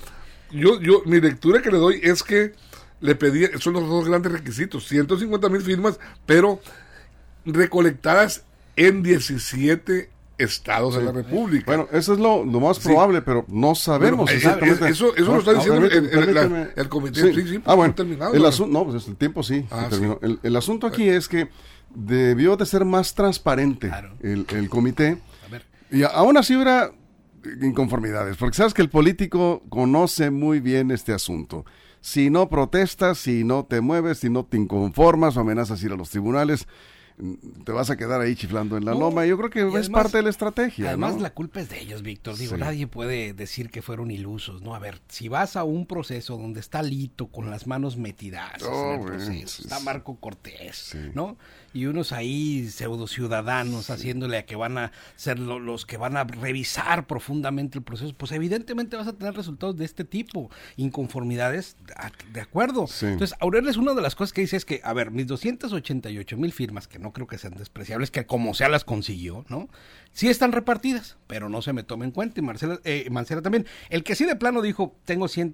Yo, 0.51 0.79
yo, 0.79 1.03
mi 1.05 1.19
lectura 1.19 1.61
que 1.61 1.69
le 1.69 1.77
doy 1.77 1.99
es 2.01 2.23
que 2.23 2.53
le 3.01 3.15
pedí, 3.15 3.45
son 3.59 3.73
los 3.73 3.87
dos 3.87 4.07
grandes 4.07 4.31
requisitos, 4.31 4.87
150 4.87 5.49
mil 5.49 5.61
firmas, 5.61 5.99
pero 6.25 6.61
recolectadas 7.45 8.43
en 8.75 9.03
17 9.03 10.09
estados 10.39 10.95
de 10.95 11.03
la 11.03 11.11
República. 11.11 11.65
Bueno, 11.67 11.87
eso 11.91 12.13
es 12.13 12.19
lo, 12.19 12.43
lo 12.43 12.59
más 12.59 12.77
Sí. 12.77 12.87
probable, 12.87 13.21
pero 13.21 13.45
no 13.49 13.75
sabemos 13.75 14.31
eh, 14.31 14.35
exactamente. 14.37 14.85
eh, 14.85 14.89
eso- 14.89 15.15
eso 15.15 15.31
lo 15.33 15.39
está 15.39 15.51
Ah, 15.51 15.53
diciendo 15.55 15.81
permíteme, 15.81 16.07
el- 16.07 16.29
el- 16.29 16.33
la- 16.35 16.41
permíteme. 16.41 16.69
el 16.75 16.89
comité. 16.89 17.21
Sí. 17.33 17.41
Sí, 17.41 17.47
sí, 17.49 17.61
ah, 17.65 17.75
bueno, 17.75 17.93
terminado, 17.93 18.33
el 18.33 18.45
asunto, 18.45 18.71
no, 18.79 18.85
pues 18.89 19.07
el 19.07 19.15
tiempo 19.15 19.43
sí, 19.43 19.65
Ah, 19.69 19.87
terminó. 19.89 20.13
sí. 20.21 20.25
El, 20.25 20.39
el 20.43 20.55
asunto 20.55 20.87
aquí 20.87 21.07
es 21.07 21.27
que 21.27 21.49
debió 21.93 22.55
de 22.57 22.65
ser 22.65 22.85
más 22.85 23.13
transparente 23.15 23.87
Claro. 23.89 24.13
el, 24.21 24.69
comité 24.69 25.17
A 25.47 25.51
ver, 25.51 25.65
y 25.91 26.03
aún 26.03 26.37
así 26.37 26.55
hubiera 26.55 26.91
inconformidades, 27.61 28.37
porque 28.37 28.57
sabes 28.57 28.73
que 28.73 28.81
el 28.81 28.89
político 28.89 29.63
conoce 29.69 30.29
muy 30.29 30.59
bien 30.59 30.91
este 30.91 31.13
asunto. 31.13 31.65
Si 32.01 32.29
no 32.29 32.47
protestas, 32.49 33.17
si 33.17 33.43
no 33.43 33.65
te 33.65 33.81
mueves, 33.81 34.19
si 34.19 34.29
no 34.29 34.45
te 34.45 34.57
inconformas 34.57 35.35
o 35.35 35.41
amenazas 35.41 35.81
ir 35.83 35.91
a 35.91 35.95
los 35.95 36.09
tribunales, 36.09 36.67
te 37.65 37.71
vas 37.73 37.89
a 37.89 37.97
quedar 37.97 38.21
ahí 38.21 38.35
chiflando 38.35 38.77
en 38.77 38.85
la 38.85 38.91
No, 38.93 38.99
loma. 39.01 39.25
Yo 39.25 39.37
creo 39.37 39.49
que 39.49 39.59
es 39.59 39.65
además- 39.65 39.89
parte 39.89 40.17
de 40.17 40.23
la 40.23 40.29
estrategia. 40.29 40.87
Además, 40.87 41.15
¿no? 41.15 41.21
la 41.21 41.33
culpa 41.33 41.59
es 41.59 41.69
de 41.69 41.79
ellos, 41.81 42.01
Víctor. 42.01 42.37
Digo, 42.37 42.55
Sí. 42.55 42.59
nadie 42.61 42.87
puede 42.87 43.33
decir 43.33 43.69
que 43.69 43.81
fueron 43.81 44.09
ilusos, 44.09 44.61
¿no? 44.61 44.73
A 44.73 44.79
ver, 44.79 45.01
si 45.09 45.27
vas 45.27 45.55
a 45.57 45.63
un 45.65 45.85
proceso 45.85 46.37
donde 46.37 46.59
está 46.61 46.81
Lito 46.81 47.27
con 47.27 47.49
las 47.51 47.67
manos 47.67 47.97
metidas 47.97 48.63
Oh, 48.63 48.67
en 48.67 48.91
el 48.93 48.97
bueno, 48.99 49.15
proceso, 49.17 49.47
sí, 49.57 49.63
está. 49.63 49.79
Marco 49.81 50.15
Cortés, 50.15 50.75
Sí. 50.77 51.11
¿no? 51.13 51.37
Y 51.73 51.85
unos 51.85 52.11
ahí 52.11 52.67
pseudo 52.69 53.07
ciudadanos 53.07 53.89
haciéndole 53.89 54.37
a 54.37 54.45
que 54.45 54.55
van 54.55 54.77
a 54.77 54.91
ser 55.15 55.39
lo- 55.39 55.59
los 55.59 55.85
que 55.85 55.97
van 55.97 56.17
a 56.17 56.23
revisar 56.23 57.05
profundamente 57.07 57.77
el 57.77 57.83
proceso, 57.83 58.13
pues 58.15 58.31
evidentemente 58.31 58.95
vas 58.95 59.07
a 59.07 59.13
tener 59.13 59.33
resultados 59.35 59.77
de 59.77 59.85
este 59.85 60.03
tipo, 60.05 60.49
inconformidades, 60.77 61.75
de 62.33 62.41
acuerdo. 62.41 62.87
Sí. 62.87 63.05
Entonces, 63.05 63.37
Aurelio 63.39 63.69
es 63.69 63.77
una 63.77 63.93
de 63.93 64.01
las 64.01 64.15
cosas 64.15 64.33
que 64.33 64.41
dice 64.41 64.57
es 64.57 64.65
que, 64.65 64.81
a 64.83 64.93
ver, 64.93 65.11
mis 65.11 65.27
288 65.27 66.37
mil 66.37 66.51
firmas, 66.51 66.87
que 66.87 66.99
no 66.99 67.13
creo 67.13 67.27
que 67.27 67.37
sean 67.37 67.53
despreciables, 67.55 68.11
que 68.11 68.25
como 68.25 68.53
sea 68.53 68.69
las 68.69 68.83
consiguió, 68.83 69.45
¿no? 69.49 69.69
Sí 70.11 70.27
están 70.27 70.51
repartidas, 70.51 71.17
pero 71.27 71.49
no 71.49 71.61
se 71.61 71.71
me 71.73 71.83
toma 71.83 72.03
en 72.05 72.11
cuenta. 72.11 72.39
Y 72.39 72.43
Marcela, 72.43 72.79
eh, 72.83 73.07
Mancera 73.11 73.41
también. 73.43 73.67
El 73.89 74.03
que 74.03 74.15
sí 74.15 74.25
de 74.25 74.35
plano 74.35 74.61
dijo, 74.63 74.95
tengo 75.05 75.27
100, 75.27 75.53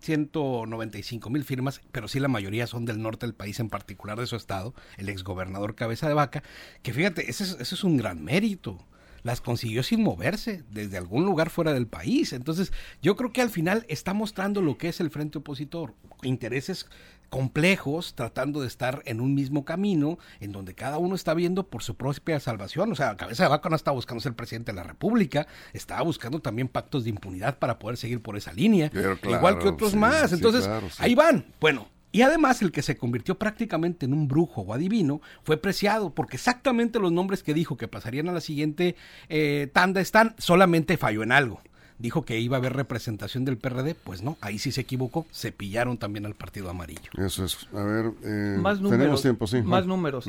195 0.00 1.30
mil 1.30 1.44
firmas, 1.44 1.80
pero 1.92 2.08
sí 2.08 2.20
la 2.20 2.28
mayoría 2.28 2.66
son 2.66 2.84
del 2.84 3.02
norte 3.02 3.26
del 3.26 3.34
país, 3.34 3.58
en 3.60 3.68
particular 3.68 4.18
de 4.18 4.26
su 4.26 4.36
estado, 4.36 4.74
el 4.96 5.08
exgobernador 5.08 5.55
Cabeza 5.74 6.08
de 6.08 6.14
Vaca, 6.14 6.42
que 6.82 6.92
fíjate, 6.92 7.30
ese 7.30 7.44
es, 7.44 7.56
ese 7.60 7.74
es 7.74 7.84
un 7.84 7.96
gran 7.96 8.22
mérito. 8.22 8.78
las 9.26 9.40
consiguió 9.40 9.82
sin 9.82 10.02
moverse 10.02 10.62
desde 10.70 10.96
algún 10.96 11.26
lugar 11.26 11.50
fuera 11.50 11.72
del 11.72 11.88
país. 11.88 12.32
Entonces, 12.32 12.72
yo 13.02 13.16
creo 13.16 13.32
que 13.32 13.42
al 13.42 13.50
final 13.50 13.84
está 13.88 14.14
mostrando 14.14 14.62
lo 14.62 14.78
que 14.78 14.88
es 14.88 15.00
el 15.00 15.10
frente 15.10 15.38
opositor, 15.38 15.94
intereses 16.22 16.86
complejos, 17.28 18.14
tratando 18.14 18.60
de 18.60 18.68
estar 18.68 19.02
en 19.04 19.20
un 19.20 19.34
mismo 19.34 19.64
camino, 19.64 20.18
en 20.38 20.52
donde 20.52 20.74
cada 20.74 20.98
uno 20.98 21.16
está 21.16 21.34
viendo 21.34 21.66
por 21.66 21.82
su 21.82 21.96
propia 21.96 22.38
salvación. 22.38 22.92
O 22.92 22.94
sea, 22.94 23.16
Cabeza 23.16 23.42
de 23.42 23.48
Vaca 23.48 23.68
no 23.68 23.74
está 23.74 23.90
buscando 23.90 24.20
ser 24.20 24.34
presidente 24.34 24.70
de 24.70 24.76
la 24.76 24.84
República, 24.84 25.48
estaba 25.72 26.02
buscando 26.02 26.38
también 26.38 26.68
pactos 26.68 27.02
de 27.02 27.10
impunidad 27.10 27.58
para 27.58 27.80
poder 27.80 27.96
seguir 27.96 28.22
por 28.22 28.36
esa 28.36 28.52
línea, 28.52 28.92
igual 29.24 29.58
que 29.58 29.66
otros 29.66 29.96
más. 29.96 30.32
Entonces, 30.32 30.70
ahí 30.98 31.16
van. 31.16 31.46
Bueno, 31.60 31.88
y 32.12 32.22
además 32.22 32.62
el 32.62 32.72
que 32.72 32.82
se 32.82 32.96
convirtió 32.96 33.36
prácticamente 33.36 34.06
en 34.06 34.12
un 34.12 34.28
brujo 34.28 34.62
o 34.62 34.74
adivino 34.74 35.20
fue 35.42 35.56
preciado 35.56 36.10
porque 36.10 36.36
exactamente 36.36 36.98
los 36.98 37.12
nombres 37.12 37.42
que 37.42 37.54
dijo 37.54 37.76
que 37.76 37.88
pasarían 37.88 38.28
a 38.28 38.32
la 38.32 38.40
siguiente 38.40 38.96
eh, 39.28 39.68
tanda 39.72 40.00
están, 40.00 40.34
solamente 40.38 40.96
falló 40.96 41.22
en 41.22 41.32
algo 41.32 41.60
dijo 41.98 42.24
que 42.24 42.38
iba 42.40 42.56
a 42.56 42.60
haber 42.60 42.74
representación 42.74 43.44
del 43.44 43.56
PRD, 43.56 43.94
pues 43.94 44.22
no, 44.22 44.36
ahí 44.40 44.58
sí 44.58 44.72
se 44.72 44.82
equivocó, 44.82 45.26
se 45.30 45.52
pillaron 45.52 45.98
también 45.98 46.26
al 46.26 46.34
Partido 46.34 46.68
Amarillo. 46.70 47.10
Eso 47.16 47.44
es, 47.44 47.68
a 47.72 47.82
ver, 47.82 48.12
eh, 48.22 48.58
más 48.60 48.80
números, 48.80 48.98
tenemos 48.98 49.22
tiempo, 49.22 49.46
sí. 49.46 49.62
Más 49.62 49.86
números. 49.86 50.28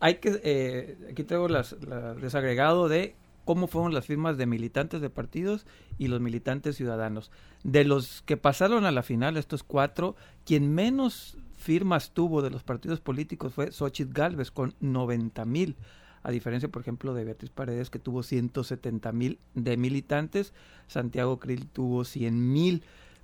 Hay 0.00 0.16
que, 0.16 0.40
eh, 0.44 0.96
aquí 1.10 1.24
tengo 1.24 1.48
las, 1.48 1.74
desagregado 2.20 2.88
de 2.88 3.14
cómo 3.48 3.66
fueron 3.66 3.94
las 3.94 4.04
firmas 4.04 4.36
de 4.36 4.44
militantes 4.44 5.00
de 5.00 5.08
partidos 5.08 5.64
y 5.96 6.08
los 6.08 6.20
militantes 6.20 6.76
ciudadanos. 6.76 7.30
De 7.64 7.82
los 7.82 8.20
que 8.20 8.36
pasaron 8.36 8.84
a 8.84 8.90
la 8.90 9.02
final, 9.02 9.38
estos 9.38 9.62
cuatro, 9.62 10.16
quien 10.44 10.74
menos 10.74 11.38
firmas 11.56 12.10
tuvo 12.10 12.42
de 12.42 12.50
los 12.50 12.62
partidos 12.62 13.00
políticos 13.00 13.54
fue 13.54 13.72
Xochitl 13.72 14.12
Galvez 14.12 14.50
con 14.50 14.74
90 14.80 15.46
mil 15.46 15.76
a 16.22 16.30
diferencia, 16.30 16.68
por 16.68 16.82
ejemplo, 16.82 17.14
de 17.14 17.24
Beatriz 17.24 17.48
Paredes, 17.50 17.88
que 17.88 17.98
tuvo 17.98 18.22
170 18.22 19.12
mil 19.12 19.38
de 19.54 19.78
militantes, 19.78 20.52
Santiago 20.86 21.38
Krill 21.38 21.68
tuvo 21.68 22.04
100 22.04 22.52
mil. 22.52 22.82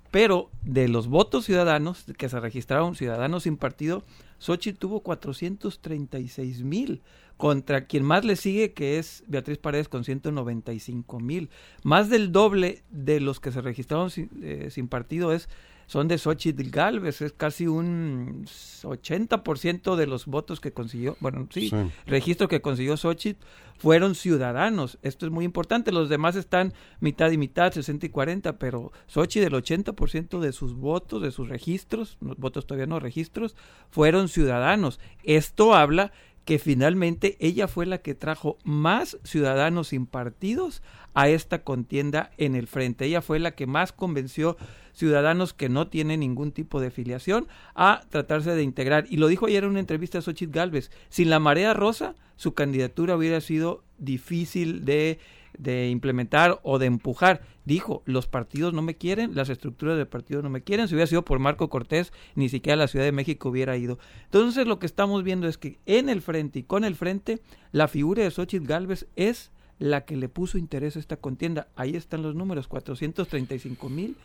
Pero 0.09 0.49
de 0.63 0.87
los 0.87 1.07
votos 1.07 1.45
ciudadanos 1.45 2.05
que 2.17 2.29
se 2.29 2.39
registraron, 2.39 2.95
ciudadanos 2.95 3.43
sin 3.43 3.57
partido, 3.57 4.03
Sochi 4.37 4.73
tuvo 4.73 5.01
436 5.01 6.63
mil, 6.63 7.01
contra 7.37 7.85
quien 7.85 8.03
más 8.03 8.23
le 8.23 8.35
sigue, 8.35 8.73
que 8.73 8.97
es 8.97 9.23
Beatriz 9.27 9.57
Paredes 9.57 9.89
con 9.89 10.03
195 10.03 11.19
mil. 11.19 11.49
Más 11.83 12.09
del 12.09 12.31
doble 12.31 12.83
de 12.89 13.19
los 13.19 13.39
que 13.39 13.51
se 13.51 13.61
registraron 13.61 14.09
sin, 14.09 14.29
eh, 14.41 14.69
sin 14.71 14.87
partido 14.87 15.33
es 15.33 15.49
son 15.87 16.07
de 16.07 16.17
Xochitl 16.17 16.69
Galvez, 16.69 17.21
es 17.21 17.33
casi 17.33 17.67
un 17.67 18.45
80% 18.45 19.95
de 19.95 20.07
los 20.07 20.25
votos 20.25 20.59
que 20.59 20.71
consiguió, 20.71 21.17
bueno, 21.19 21.47
sí, 21.51 21.71
registro 22.05 22.47
que 22.47 22.61
consiguió 22.61 22.97
Xochitl 22.97 23.43
fueron 23.77 24.15
ciudadanos. 24.15 24.97
Esto 25.01 25.25
es 25.25 25.31
muy 25.31 25.45
importante, 25.45 25.91
los 25.91 26.09
demás 26.09 26.35
están 26.35 26.73
mitad 26.99 27.31
y 27.31 27.37
mitad, 27.37 27.71
60 27.71 28.05
y 28.05 28.09
40, 28.09 28.57
pero 28.57 28.91
Xochitl, 29.07 29.47
el 29.47 29.53
80% 29.53 30.39
de 30.39 30.51
sus 30.51 30.73
votos, 30.73 31.21
de 31.21 31.31
sus 31.31 31.49
registros, 31.49 32.17
votos 32.19 32.65
todavía 32.65 32.87
no 32.87 32.99
registros, 32.99 33.55
fueron 33.89 34.29
ciudadanos. 34.29 34.99
Esto 35.23 35.75
habla 35.75 36.11
que 36.45 36.59
finalmente 36.59 37.37
ella 37.39 37.67
fue 37.67 37.85
la 37.85 37.97
que 37.97 38.13
trajo 38.13 38.57
más 38.63 39.17
ciudadanos 39.23 39.89
sin 39.89 40.05
partidos 40.05 40.83
a 41.15 41.27
esta 41.27 41.63
contienda 41.63 42.31
en 42.37 42.55
el 42.55 42.67
frente. 42.67 43.05
Ella 43.05 43.21
fue 43.21 43.39
la 43.39 43.51
que 43.51 43.65
más 43.65 43.91
convenció 43.91 44.55
ciudadanos 44.93 45.53
que 45.53 45.69
no 45.69 45.87
tienen 45.87 46.19
ningún 46.19 46.51
tipo 46.51 46.79
de 46.79 46.91
filiación 46.91 47.47
a 47.73 48.01
tratarse 48.09 48.51
de 48.51 48.63
integrar. 48.63 49.05
Y 49.09 49.17
lo 49.17 49.27
dijo 49.27 49.47
ayer 49.47 49.63
en 49.63 49.71
una 49.71 49.79
entrevista 49.79 50.19
a 50.19 50.21
Xochitl 50.21 50.53
Galvez. 50.53 50.91
Sin 51.09 51.29
la 51.29 51.39
marea 51.39 51.73
rosa, 51.73 52.15
su 52.35 52.53
candidatura 52.53 53.17
hubiera 53.17 53.41
sido 53.41 53.83
difícil 53.97 54.85
de 54.85 55.19
de 55.57 55.89
implementar 55.89 56.59
o 56.63 56.79
de 56.79 56.85
empujar. 56.85 57.41
Dijo, 57.65 58.03
los 58.05 58.27
partidos 58.27 58.73
no 58.73 58.81
me 58.81 58.95
quieren, 58.95 59.35
las 59.35 59.49
estructuras 59.49 59.97
del 59.97 60.07
partido 60.07 60.41
no 60.41 60.49
me 60.49 60.61
quieren. 60.61 60.87
Si 60.87 60.93
hubiera 60.93 61.07
sido 61.07 61.25
por 61.25 61.39
Marco 61.39 61.69
Cortés, 61.69 62.13
ni 62.35 62.49
siquiera 62.49 62.75
la 62.75 62.87
Ciudad 62.87 63.05
de 63.05 63.11
México 63.11 63.49
hubiera 63.49 63.75
ido. 63.77 63.97
Entonces 64.25 64.67
lo 64.67 64.79
que 64.79 64.85
estamos 64.85 65.23
viendo 65.23 65.47
es 65.47 65.57
que 65.57 65.79
en 65.85 66.09
el 66.09 66.21
frente 66.21 66.59
y 66.59 66.63
con 66.63 66.83
el 66.83 66.95
frente, 66.95 67.41
la 67.71 67.87
figura 67.87 68.23
de 68.23 68.31
Xochitl 68.31 68.67
Galvez 68.67 69.07
es 69.15 69.51
la 69.79 70.05
que 70.05 70.15
le 70.15 70.29
puso 70.29 70.57
interés 70.57 70.95
a 70.95 70.99
esta 70.99 71.17
contienda. 71.17 71.67
Ahí 71.75 71.95
están 71.95 72.21
los 72.21 72.35
números, 72.35 72.67
435 72.67 73.89
mil 73.89 74.15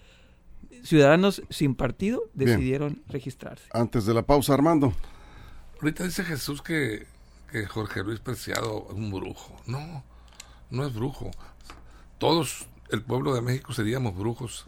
ciudadanos 0.82 1.42
sin 1.50 1.74
partido 1.74 2.22
decidieron 2.34 3.02
registrarse. 3.08 3.64
Antes 3.72 4.06
de 4.06 4.14
la 4.14 4.22
pausa, 4.22 4.54
Armando. 4.54 4.92
Ahorita 5.80 6.04
dice 6.04 6.24
Jesús 6.24 6.62
que, 6.62 7.06
que 7.50 7.66
Jorge 7.66 8.02
Luis 8.02 8.20
Preciado 8.20 8.86
es 8.90 8.94
un 8.94 9.10
brujo. 9.10 9.56
No, 9.66 10.04
no 10.70 10.86
es 10.86 10.94
brujo. 10.94 11.30
Todos, 12.18 12.66
el 12.90 13.02
pueblo 13.02 13.34
de 13.34 13.40
México 13.40 13.72
seríamos 13.72 14.16
brujos, 14.16 14.66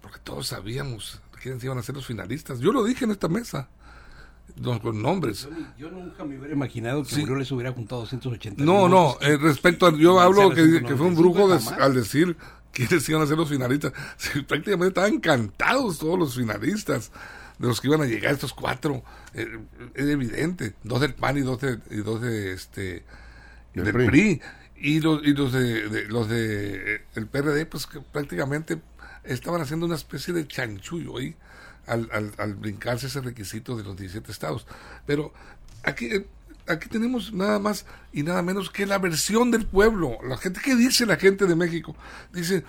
porque 0.00 0.18
todos 0.18 0.48
sabíamos 0.48 1.20
quiénes 1.42 1.62
iban 1.64 1.78
a 1.78 1.82
ser 1.82 1.94
los 1.94 2.06
finalistas. 2.06 2.60
Yo 2.60 2.72
lo 2.72 2.84
dije 2.84 3.04
en 3.04 3.12
esta 3.12 3.28
mesa, 3.28 3.68
con 4.82 5.02
nombres. 5.02 5.48
Yo, 5.78 5.90
nunca 5.90 6.24
me 6.24 6.38
hubiera 6.38 6.54
imaginado 6.54 7.02
que 7.02 7.14
sí. 7.14 7.26
les 7.26 7.50
hubiera 7.52 7.72
juntado 7.72 8.02
280 8.02 8.64
No, 8.64 8.88
no, 8.88 9.16
eh, 9.20 9.36
respecto 9.36 9.86
a, 9.86 9.96
yo 9.96 10.20
hablo 10.20 10.50
que, 10.50 10.82
fue 10.96 11.06
un 11.06 11.14
brujo 11.14 11.48
al 11.78 11.94
decir 11.94 12.36
quiénes 12.72 13.08
iban 13.08 13.22
a 13.22 13.26
ser 13.26 13.36
los 13.36 13.48
finalistas. 13.48 13.92
prácticamente 14.48 14.88
estaban 14.88 15.14
encantados 15.14 15.98
todos 15.98 16.18
los 16.18 16.34
finalistas 16.34 17.12
de 17.58 17.66
los 17.66 17.80
que 17.80 17.88
iban 17.88 18.02
a 18.02 18.06
llegar 18.06 18.34
estos 18.34 18.52
cuatro. 18.52 19.02
Eh, 19.34 19.58
es 19.94 20.06
evidente, 20.06 20.74
dos 20.82 21.00
del 21.00 21.14
PAN 21.14 21.38
y 21.38 21.42
dos 21.42 21.60
de, 21.60 21.78
y 21.90 21.96
dos 21.96 22.20
de 22.20 22.52
este 22.52 23.04
del 23.74 23.92
PRI 23.92 24.40
y 24.80 25.00
los, 25.00 25.24
y 25.24 25.32
los 25.32 25.52
de, 25.52 26.06
los 26.08 26.28
de 26.28 26.94
eh, 26.94 27.00
el 27.14 27.26
PRD 27.26 27.66
pues 27.66 27.86
que 27.86 28.00
prácticamente 28.00 28.80
estaban 29.24 29.60
haciendo 29.60 29.86
una 29.86 29.96
especie 29.96 30.32
de 30.32 30.46
chanchullo 30.46 31.18
ahí 31.18 31.34
al, 31.86 32.08
al, 32.12 32.32
al, 32.38 32.54
brincarse 32.54 33.06
ese 33.06 33.20
requisito 33.20 33.76
de 33.76 33.82
los 33.82 33.96
17 33.96 34.30
estados. 34.30 34.66
Pero 35.06 35.32
aquí 35.82 36.06
eh, 36.06 36.26
aquí 36.68 36.88
tenemos 36.88 37.32
nada 37.32 37.58
más 37.58 37.86
y 38.12 38.22
nada 38.22 38.42
menos 38.42 38.70
que 38.70 38.86
la 38.86 38.98
versión 38.98 39.50
del 39.50 39.66
pueblo 39.66 40.18
la 40.22 40.36
gente 40.36 40.60
qué 40.62 40.76
dice 40.76 41.06
la 41.06 41.16
gente 41.16 41.46
de 41.46 41.56
México 41.56 41.96
dice 42.32 42.64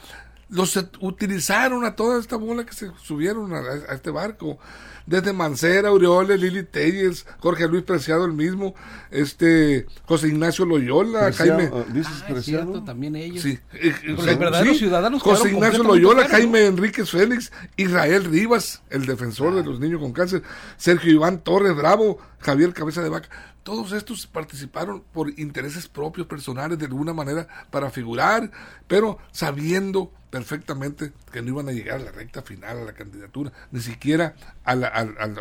los 0.49 0.77
utilizaron 0.99 1.85
a 1.85 1.95
toda 1.95 2.19
esta 2.19 2.35
bola 2.35 2.65
que 2.65 2.73
se 2.73 2.91
subieron 3.03 3.53
a, 3.53 3.93
este 3.93 4.11
barco. 4.11 4.57
Desde 5.05 5.33
Mancera, 5.33 5.89
Aureoles, 5.89 6.39
Lili 6.39 6.61
Telles, 6.63 7.25
Jorge 7.39 7.67
Luis 7.67 7.81
Preciado 7.81 8.25
el 8.25 8.33
mismo, 8.33 8.75
este 9.09 9.87
José 10.05 10.27
Ignacio 10.27 10.65
Loyola, 10.65 11.33
Jaime. 11.33 11.71
Ah, 11.73 11.83
¿Dices 11.91 12.13
ah, 12.21 12.27
Preciado? 12.27 12.83
también 12.83 13.15
ellos. 13.15 13.41
Sí. 13.41 13.57
Eh, 13.73 13.91
eh, 14.03 14.75
ciudadanos 14.75 15.23
José 15.23 15.49
Ignacio 15.49 15.83
Loyola, 15.83 16.27
Jaime 16.27 16.67
Enríquez 16.67 17.09
Félix, 17.09 17.51
Israel 17.75 18.25
Rivas, 18.25 18.83
el 18.91 19.07
defensor 19.07 19.55
de 19.55 19.63
los 19.63 19.79
niños 19.79 19.99
con 19.99 20.13
cáncer, 20.13 20.43
Sergio 20.77 21.11
Iván 21.11 21.39
Torres 21.39 21.75
Bravo, 21.75 22.19
Javier 22.39 22.73
Cabeza 22.73 23.01
de 23.01 23.09
Vaca. 23.09 23.29
Todos 23.63 23.91
estos 23.93 24.27
participaron 24.27 25.03
por 25.11 25.39
intereses 25.39 25.87
propios, 25.87 26.27
personales, 26.27 26.77
de 26.77 26.85
alguna 26.85 27.13
manera, 27.13 27.47
para 27.71 27.89
figurar, 27.89 28.51
pero 28.87 29.17
sabiendo 29.31 30.11
perfectamente 30.29 31.11
que 31.31 31.41
no 31.41 31.49
iban 31.49 31.69
a 31.69 31.71
llegar 31.71 31.99
a 31.99 32.03
la 32.03 32.11
recta 32.11 32.41
final, 32.41 32.77
a 32.77 32.83
la 32.83 32.93
candidatura, 32.93 33.51
ni 33.71 33.79
siquiera 33.79 34.35
a, 34.63 34.75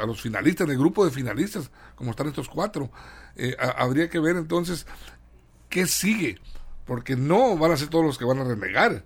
los 0.07 0.21
finalistas, 0.21 0.67
del 0.67 0.79
grupo 0.79 1.05
de 1.05 1.11
finalistas, 1.11 1.71
como 1.95 2.11
están 2.11 2.29
estos 2.29 2.49
cuatro. 2.49 2.91
Eh, 3.37 3.57
habría 3.59 4.09
que 4.09 4.19
ver 4.19 4.37
entonces 4.37 4.87
qué 5.69 5.87
sigue, 5.87 6.41
porque 6.87 7.17
no 7.17 7.57
van 7.57 7.73
a 7.73 7.77
ser 7.77 7.89
todos 7.89 8.05
los 8.05 8.19
que 8.19 8.25
van 8.25 8.39
a 8.39 8.45
renegar. 8.45 9.05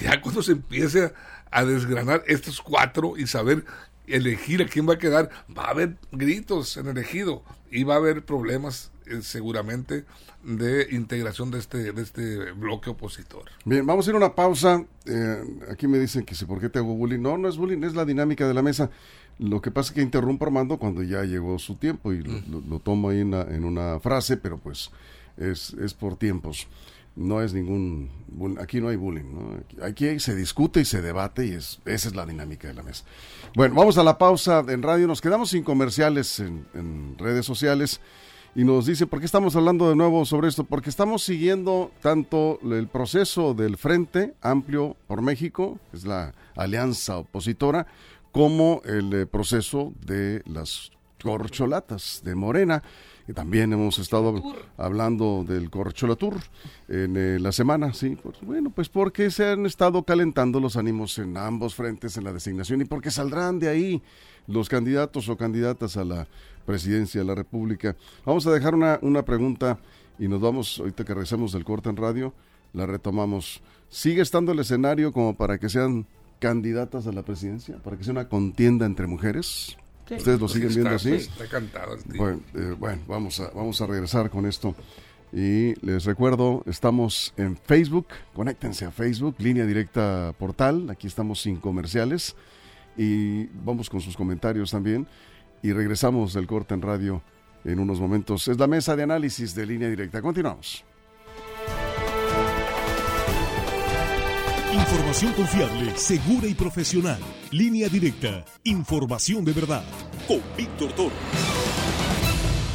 Ya 0.00 0.20
cuando 0.22 0.42
se 0.42 0.52
empiece 0.52 1.12
a 1.50 1.64
desgranar 1.64 2.22
estos 2.26 2.60
cuatro 2.60 3.16
y 3.16 3.26
saber 3.26 3.64
elegir 4.06 4.62
a 4.62 4.66
quién 4.66 4.88
va 4.88 4.94
a 4.94 4.98
quedar, 4.98 5.30
va 5.56 5.66
a 5.66 5.70
haber 5.70 5.96
gritos 6.10 6.76
en 6.76 6.88
elegido 6.88 7.44
y 7.70 7.84
va 7.84 7.94
a 7.94 7.98
haber 7.98 8.24
problemas 8.24 8.90
eh, 9.10 9.22
seguramente 9.22 10.04
de 10.42 10.86
integración 10.92 11.50
de 11.50 11.58
este, 11.58 11.92
de 11.92 12.02
este 12.02 12.52
bloque 12.52 12.90
opositor. 12.90 13.44
Bien, 13.64 13.84
vamos 13.84 14.06
a 14.06 14.10
ir 14.10 14.14
a 14.14 14.18
una 14.18 14.34
pausa. 14.34 14.84
Eh, 15.06 15.42
aquí 15.70 15.86
me 15.86 15.98
dicen 15.98 16.24
que 16.24 16.34
si 16.34 16.44
por 16.44 16.60
qué 16.60 16.68
te 16.68 16.78
hago 16.78 16.94
bullying. 16.94 17.20
No, 17.20 17.36
no 17.36 17.48
es 17.48 17.56
bullying, 17.56 17.82
es 17.82 17.94
la 17.94 18.04
dinámica 18.04 18.46
de 18.46 18.54
la 18.54 18.62
mesa. 18.62 18.90
Lo 19.38 19.60
que 19.60 19.70
pasa 19.70 19.90
es 19.90 19.94
que 19.94 20.02
interrumpo 20.02 20.44
Armando 20.44 20.78
cuando 20.78 21.02
ya 21.02 21.24
llegó 21.24 21.58
su 21.58 21.76
tiempo 21.76 22.12
y 22.12 22.22
lo, 22.22 22.78
tomo 22.80 23.08
ahí 23.08 23.20
en, 23.20 23.34
en, 23.34 23.64
una 23.64 23.98
frase, 24.00 24.36
pero 24.36 24.58
pues 24.58 24.90
es, 25.36 25.74
es 25.74 25.94
por 25.94 26.16
tiempos. 26.16 26.68
No 27.16 27.42
es 27.42 27.52
ningún... 27.52 28.10
Aquí 28.60 28.80
no 28.80 28.88
hay 28.88 28.96
bullying. 28.96 29.24
¿no? 29.24 29.84
Aquí 29.84 30.20
se 30.20 30.34
discute 30.34 30.80
y 30.80 30.84
se 30.84 31.02
debate 31.02 31.46
y 31.46 31.52
es, 31.52 31.80
esa 31.84 32.08
es 32.08 32.14
la 32.14 32.24
dinámica 32.24 32.68
de 32.68 32.74
la 32.74 32.82
mesa. 32.82 33.04
Bueno, 33.54 33.74
vamos 33.74 33.98
a 33.98 34.04
la 34.04 34.16
pausa 34.16 34.64
en 34.68 34.82
radio. 34.82 35.06
Nos 35.06 35.20
quedamos 35.20 35.50
sin 35.50 35.64
comerciales 35.64 36.38
en, 36.40 36.66
en 36.74 37.16
redes 37.18 37.44
sociales 37.44 38.00
y 38.54 38.64
nos 38.64 38.86
dice, 38.86 39.06
¿por 39.06 39.20
qué 39.20 39.26
estamos 39.26 39.54
hablando 39.54 39.88
de 39.88 39.96
nuevo 39.96 40.24
sobre 40.24 40.48
esto? 40.48 40.64
Porque 40.64 40.90
estamos 40.90 41.22
siguiendo 41.22 41.92
tanto 42.02 42.58
el 42.62 42.88
proceso 42.88 43.54
del 43.54 43.76
Frente 43.76 44.34
Amplio 44.40 44.96
por 45.06 45.22
México, 45.22 45.78
que 45.90 45.98
es 45.98 46.04
la 46.04 46.34
alianza 46.56 47.18
opositora, 47.18 47.86
como 48.32 48.82
el 48.84 49.12
eh, 49.12 49.26
proceso 49.26 49.92
de 50.04 50.42
las 50.46 50.90
corcholatas 51.22 52.22
de 52.24 52.34
Morena. 52.34 52.82
Que 53.30 53.34
también 53.34 53.72
hemos 53.72 53.96
estado 54.00 54.42
hablando 54.76 55.44
del 55.46 55.70
Corchola 55.70 56.16
Tour 56.16 56.34
en 56.88 57.16
eh, 57.16 57.38
la 57.38 57.52
semana, 57.52 57.94
sí. 57.94 58.18
Pues, 58.20 58.40
bueno, 58.42 58.70
pues 58.70 58.88
porque 58.88 59.30
se 59.30 59.46
han 59.46 59.66
estado 59.66 60.02
calentando 60.02 60.58
los 60.58 60.76
ánimos 60.76 61.16
en 61.18 61.36
ambos 61.36 61.76
frentes 61.76 62.16
en 62.16 62.24
la 62.24 62.32
designación 62.32 62.80
y 62.80 62.86
porque 62.86 63.12
saldrán 63.12 63.60
de 63.60 63.68
ahí 63.68 64.02
los 64.48 64.68
candidatos 64.68 65.28
o 65.28 65.36
candidatas 65.36 65.96
a 65.96 66.04
la 66.04 66.26
presidencia 66.66 67.20
de 67.20 67.26
la 67.28 67.36
República. 67.36 67.94
Vamos 68.26 68.48
a 68.48 68.50
dejar 68.50 68.74
una, 68.74 68.98
una 69.00 69.24
pregunta 69.24 69.78
y 70.18 70.26
nos 70.26 70.40
vamos, 70.40 70.80
ahorita 70.80 71.04
que 71.04 71.14
regresemos 71.14 71.52
del 71.52 71.64
corte 71.64 71.88
en 71.88 71.98
radio, 71.98 72.34
la 72.72 72.84
retomamos. 72.84 73.62
¿Sigue 73.90 74.22
estando 74.22 74.50
el 74.50 74.58
escenario 74.58 75.12
como 75.12 75.36
para 75.36 75.58
que 75.58 75.68
sean 75.68 76.04
candidatas 76.40 77.06
a 77.06 77.12
la 77.12 77.22
presidencia? 77.22 77.76
¿Para 77.76 77.96
que 77.96 78.02
sea 78.02 78.10
una 78.10 78.28
contienda 78.28 78.86
entre 78.86 79.06
mujeres? 79.06 79.76
¿Ustedes 80.18 80.40
lo 80.40 80.46
Pues 80.46 80.52
siguen 80.52 80.68
está- 80.70 80.80
viendo 80.80 80.96
así? 80.96 81.12
Está 81.12 81.46
cantado 81.48 81.94
el 81.94 82.02
tío. 82.04 82.20
Bueno, 82.22 82.40
eh, 82.54 82.74
bueno, 82.78 83.02
vamos 83.06 83.40
a, 83.40 83.50
vamos 83.50 83.80
a 83.80 83.86
regresar 83.86 84.30
con 84.30 84.46
esto. 84.46 84.74
Y 85.32 85.74
les 85.86 86.04
recuerdo, 86.06 86.62
estamos 86.66 87.32
en 87.36 87.56
Facebook, 87.56 88.08
conéctense 88.34 88.84
a 88.84 88.90
Facebook, 88.90 89.36
línea 89.38 89.64
directa 89.64 90.34
portal, 90.38 90.90
aquí 90.90 91.06
estamos 91.06 91.40
sin 91.40 91.56
comerciales 91.56 92.34
y 92.96 93.44
vamos 93.64 93.88
con 93.88 94.00
sus 94.00 94.16
comentarios 94.16 94.72
también 94.72 95.06
y 95.62 95.72
regresamos 95.72 96.34
del 96.34 96.48
corte 96.48 96.74
en 96.74 96.82
radio 96.82 97.22
en 97.64 97.78
unos 97.78 98.00
momentos. 98.00 98.48
Es 98.48 98.58
la 98.58 98.66
mesa 98.66 98.96
de 98.96 99.04
análisis 99.04 99.54
de 99.54 99.66
línea 99.66 99.88
directa. 99.88 100.20
Continuamos. 100.20 100.84
Información 104.72 105.32
confiable, 105.32 105.96
segura 105.96 106.46
y 106.46 106.54
profesional. 106.54 107.18
Línea 107.50 107.88
directa. 107.88 108.44
Información 108.64 109.44
de 109.44 109.52
verdad. 109.52 109.82
Con 110.28 110.40
Víctor 110.56 110.92
Toro. 110.92 111.14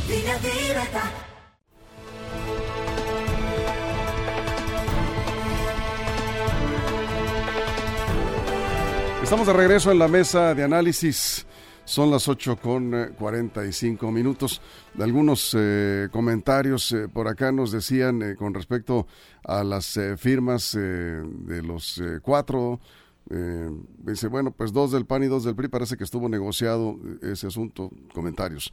Línea 0.10 0.38
directa. 0.40 1.12
Estamos 9.24 9.48
de 9.48 9.54
regreso 9.54 9.92
en 9.92 10.00
la 10.00 10.08
mesa 10.08 10.54
de 10.54 10.64
análisis. 10.64 11.46
Son 11.86 12.10
las 12.10 12.27
8 12.27 12.58
con 12.58 12.94
eh, 12.96 13.10
45 13.18 14.12
minutos. 14.12 14.60
Algunos 15.00 15.56
eh, 15.58 16.08
comentarios 16.12 16.92
eh, 16.92 17.08
por 17.08 17.27
acá 17.27 17.51
nos 17.51 17.72
decían 17.72 18.22
eh, 18.24 18.36
con 18.36 18.56
respecto 18.56 19.06
a 19.44 19.63
las 19.63 19.96
eh, 19.98 20.18
firmas 20.18 20.75
eh, 20.75 21.22
de 21.24 21.62
los 21.62 22.00
eh, 22.00 22.20
cuatro. 22.24 22.80
Eh, 23.29 23.70
dice, 24.00 24.27
bueno, 24.27 24.51
pues 24.51 24.72
dos 24.74 24.91
del 24.91 25.05
PAN 25.05 25.24
y 25.24 25.27
dos 25.27 25.44
del 25.44 25.55
PRI. 25.55 25.67
Parece 25.67 25.98
que 25.98 26.03
estuvo 26.03 26.29
negociado 26.29 26.98
eh, 27.22 27.32
ese 27.34 27.48
asunto. 27.48 27.89
Comentarios. 28.13 28.72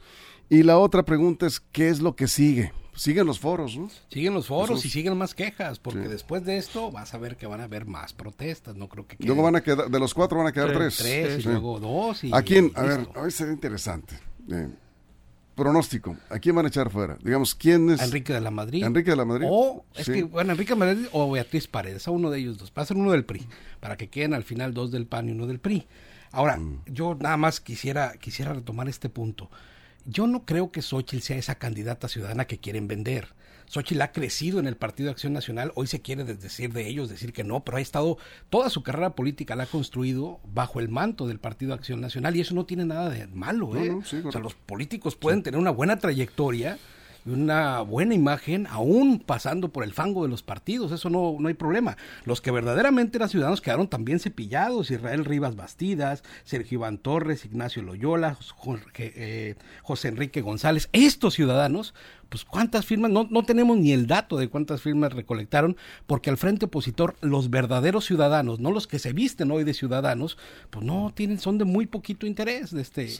Y 0.49 0.63
la 0.63 0.77
otra 0.77 1.03
pregunta 1.03 1.45
es, 1.47 1.59
¿qué 1.59 1.89
es 1.89 2.01
lo 2.01 2.15
que 2.15 2.27
sigue? 2.27 2.71
Siguen 2.95 3.25
los 3.25 3.39
foros, 3.39 3.75
¿no? 3.75 3.89
Siguen 4.09 4.35
los 4.35 4.45
foros 4.45 4.79
Esos- 4.79 4.85
y 4.85 4.89
siguen 4.89 5.17
más 5.17 5.33
quejas, 5.33 5.79
porque 5.79 6.03
Sí. 6.03 6.09
después 6.09 6.45
de 6.45 6.57
esto 6.57 6.91
vas 6.91 7.13
a 7.15 7.17
ver 7.17 7.37
que 7.37 7.47
van 7.47 7.59
a 7.61 7.63
haber 7.63 7.85
más 7.87 8.13
protestas. 8.13 8.75
No 8.75 8.87
creo 8.87 9.07
que 9.07 9.17
Luego 9.19 9.41
van 9.41 9.55
a 9.55 9.61
quedar, 9.61 9.89
de 9.89 9.99
los 9.99 10.13
cuatro 10.13 10.37
van 10.37 10.47
a 10.47 10.51
quedar 10.51 10.71
Tres, 10.73 10.97
tres. 10.97 11.25
tres 11.33 11.45
y 11.45 11.47
luego 11.49 11.79
dos. 11.79 12.23
Y 12.23 12.29
¿A 12.31 12.43
quién? 12.43 12.71
A 12.75 12.83
ver, 12.83 13.07
a 13.15 13.21
ver, 13.23 13.31
sería 13.31 13.53
interesante. 13.53 14.19
Eh, 14.51 14.67
pronóstico. 15.55 16.17
¿A 16.29 16.39
quién 16.39 16.55
van 16.55 16.65
a 16.65 16.69
echar 16.69 16.89
fuera? 16.89 17.17
Digamos, 17.23 17.53
¿quién 17.55 17.89
es? 17.89 18.01
Enrique 18.01 18.33
de 18.33 18.41
la 18.41 18.51
Madrid. 18.51 18.83
Enrique 18.83 19.11
de 19.11 19.15
la 19.17 19.25
Madrid. 19.25 19.47
O, 19.49 19.85
es 19.95 20.05
Sí. 20.05 20.11
que, 20.13 20.23
bueno, 20.23 20.51
Enrique 20.51 20.73
de 20.73 20.79
la 20.79 20.85
Madrid 20.85 21.05
o 21.11 21.31
Beatriz 21.31 21.67
Paredes, 21.67 22.07
a 22.07 22.11
uno 22.11 22.29
de 22.29 22.39
ellos 22.39 22.57
dos. 22.57 22.71
Va 22.77 22.81
a 22.81 22.85
ser 22.85 22.97
uno 22.97 23.11
del 23.11 23.25
PRI, 23.25 23.45
para 23.79 23.97
que 23.97 24.09
queden 24.09 24.33
al 24.33 24.43
final 24.43 24.73
dos 24.73 24.91
del 24.91 25.05
PAN 25.07 25.29
y 25.29 25.31
uno 25.31 25.47
del 25.47 25.59
PRI. 25.59 25.85
Ahora, 26.31 26.57
Mm. 26.57 26.81
yo 26.87 27.15
nada 27.19 27.37
más 27.37 27.59
quisiera, 27.59 28.13
quisiera 28.19 28.53
retomar 28.53 28.89
este 28.89 29.09
punto. 29.09 29.49
Yo 30.05 30.27
no 30.27 30.45
creo 30.45 30.71
que 30.71 30.81
Xochitl 30.81 31.21
sea 31.23 31.37
esa 31.37 31.55
candidata 31.55 32.07
ciudadana 32.07 32.45
que 32.45 32.57
quieren 32.57 32.87
vender. 32.87 33.27
Xochitl 33.73 34.03
ha 34.03 34.11
crecido 34.11 34.59
en 34.59 34.67
el 34.67 34.75
Partido 34.75 35.07
de 35.07 35.13
Acción 35.13 35.33
Nacional, 35.33 35.71
hoy 35.73 35.87
se 35.87 35.99
quiere 35.99 36.23
decir 36.23 36.71
de 36.73 36.87
ellos, 36.87 37.09
decir 37.09 37.33
que 37.33 37.43
no, 37.43 37.63
pero 37.63 37.77
ha 37.77 37.81
estado, 37.81 38.19
toda 38.51 38.69
su 38.69 38.83
carrera 38.83 39.15
política 39.15 39.55
la 39.55 39.63
ha 39.63 39.67
construido 39.67 40.39
bajo 40.53 40.79
el 40.79 40.89
manto 40.89 41.25
del 41.25 41.39
Partido 41.39 41.69
de 41.69 41.79
Acción 41.79 41.99
Nacional 41.99 42.35
y 42.35 42.41
eso 42.41 42.53
no 42.53 42.65
tiene 42.65 42.85
nada 42.85 43.09
de 43.09 43.25
malo, 43.25 43.75
¿eh? 43.75 43.89
No, 43.89 43.95
no, 43.95 44.05
sí, 44.05 44.21
o 44.23 44.31
sea, 44.31 44.41
los 44.41 44.53
políticos 44.53 45.15
pueden 45.15 45.41
tener 45.41 45.59
una 45.59 45.71
buena 45.71 45.97
trayectoria 45.97 46.77
y 47.25 47.31
una 47.31 47.81
buena 47.81 48.13
imagen, 48.13 48.67
aún 48.67 49.19
pasando 49.19 49.69
por 49.69 49.83
el 49.83 49.93
fango 49.93 50.23
de 50.23 50.29
los 50.29 50.43
partidos, 50.43 50.91
eso 50.91 51.09
no, 51.09 51.37
no 51.39 51.47
hay 51.47 51.53
problema. 51.53 51.97
Los 52.25 52.41
que 52.41 52.51
verdaderamente 52.51 53.17
eran 53.17 53.29
ciudadanos 53.29 53.61
quedaron 53.61 53.87
también 53.87 54.19
cepillados, 54.19 54.91
Israel 54.91 55.25
Rivas 55.25 55.55
Bastidas, 55.55 56.23
Sergio 56.43 56.79
Iván 56.79 56.97
Torres, 56.97 57.45
Ignacio 57.45 57.81
Loyola, 57.81 58.37
Jorge, 58.55 59.13
eh, 59.15 59.55
José 59.81 60.09
Enrique 60.09 60.41
González, 60.41 60.89
estos 60.91 61.33
ciudadanos, 61.33 61.93
pues 62.33 62.45
cuántas 62.45 62.87
firmas, 62.87 63.11
no, 63.11 63.27
no 63.29 63.43
tenemos 63.43 63.77
ni 63.77 63.91
el 63.91 64.07
dato 64.07 64.37
de 64.37 64.47
cuántas 64.47 64.81
firmas 64.81 65.13
recolectaron, 65.13 65.77
porque 66.07 66.31
al 66.31 66.37
frente 66.37 66.65
opositor, 66.65 67.15
los 67.21 67.51
verdaderos 67.51 68.05
ciudadanos, 68.05 68.59
no 68.59 68.71
los 68.71 68.87
que 68.87 68.97
se 68.97 69.13
visten 69.13 69.51
hoy 69.51 69.63
de 69.63 69.75
ciudadanos, 69.75 70.39
pues 70.71 70.83
no 70.83 71.13
tienen, 71.13 71.37
son 71.37 71.59
de 71.59 71.65
muy 71.65 71.85
poquito 71.85 72.25
interés. 72.25 72.71
De 72.71 72.81
este, 72.81 73.13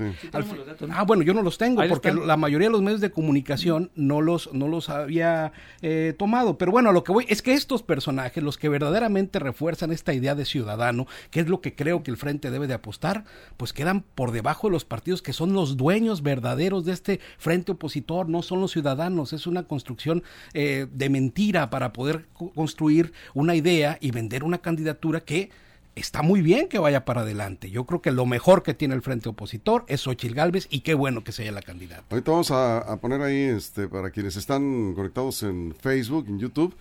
ah, 0.89 1.03
bueno, 1.03 1.21
yo 1.21 1.35
no 1.35 1.43
los 1.43 1.59
tengo, 1.59 1.81
Ahí 1.81 1.89
porque 1.89 2.09
están. 2.09 2.25
la 2.25 2.37
mayoría 2.37 2.69
de 2.69 2.71
los 2.71 2.81
medios 2.81 3.01
de 3.01 3.11
comunicación 3.11 3.91
no 3.93 4.19
los, 4.19 4.51
no 4.51 4.67
los 4.67 4.89
había 4.89 5.51
eh, 5.83 6.15
tomado. 6.17 6.57
Pero 6.57 6.71
bueno, 6.71 6.89
a 6.89 6.91
lo 6.91 7.03
que 7.03 7.11
voy 7.11 7.27
es 7.29 7.43
que 7.43 7.53
estos 7.53 7.83
personajes, 7.83 8.43
los 8.43 8.57
que 8.57 8.67
verdaderamente 8.67 9.37
refuerzan 9.37 9.91
esta 9.91 10.15
idea 10.15 10.33
de 10.33 10.45
ciudadano, 10.45 11.05
que 11.29 11.39
es 11.39 11.47
lo 11.47 11.61
que 11.61 11.75
creo 11.75 12.01
que 12.01 12.09
el 12.09 12.17
Frente 12.17 12.49
debe 12.49 12.65
de 12.65 12.73
apostar, 12.73 13.25
pues 13.57 13.73
quedan 13.73 14.01
por 14.01 14.31
debajo 14.31 14.69
de 14.69 14.71
los 14.71 14.85
partidos 14.85 15.21
que 15.21 15.33
son 15.33 15.53
los 15.53 15.77
dueños 15.77 16.23
verdaderos 16.23 16.83
de 16.83 16.93
este 16.93 17.19
Frente 17.37 17.73
opositor, 17.73 18.27
no 18.27 18.41
son 18.41 18.59
los 18.59 18.71
ciudadanos. 18.71 19.02
Es 19.33 19.47
una 19.47 19.63
construcción 19.63 20.23
eh, 20.53 20.87
de 20.91 21.09
mentira 21.09 21.69
para 21.69 21.93
poder 21.93 22.27
co- 22.33 22.51
construir 22.53 23.13
una 23.33 23.55
idea 23.55 23.97
y 24.01 24.11
vender 24.11 24.43
una 24.43 24.59
candidatura 24.59 25.21
que 25.21 25.49
está 25.95 26.23
muy 26.23 26.41
bien 26.41 26.67
que 26.69 26.79
vaya 26.79 27.05
para 27.05 27.21
adelante. 27.21 27.69
Yo 27.69 27.85
creo 27.85 28.01
que 28.01 28.11
lo 28.11 28.25
mejor 28.25 28.63
que 28.63 28.73
tiene 28.73 28.95
el 28.95 29.01
frente 29.01 29.29
opositor 29.29 29.85
es 29.87 30.01
Xochitl 30.01 30.33
Galvez 30.33 30.67
y 30.71 30.79
qué 30.79 30.95
bueno 30.95 31.23
que 31.23 31.31
sea 31.31 31.51
la 31.51 31.61
candidata. 31.61 32.03
Ahorita 32.09 32.31
vamos 32.31 32.49
a, 32.51 32.79
a 32.79 32.97
poner 32.97 33.21
ahí, 33.21 33.41
este, 33.41 33.87
para 33.87 34.09
quienes 34.09 34.35
están 34.35 34.93
conectados 34.95 35.43
en 35.43 35.75
Facebook, 35.79 36.25
en 36.27 36.39
YouTube, 36.39 36.75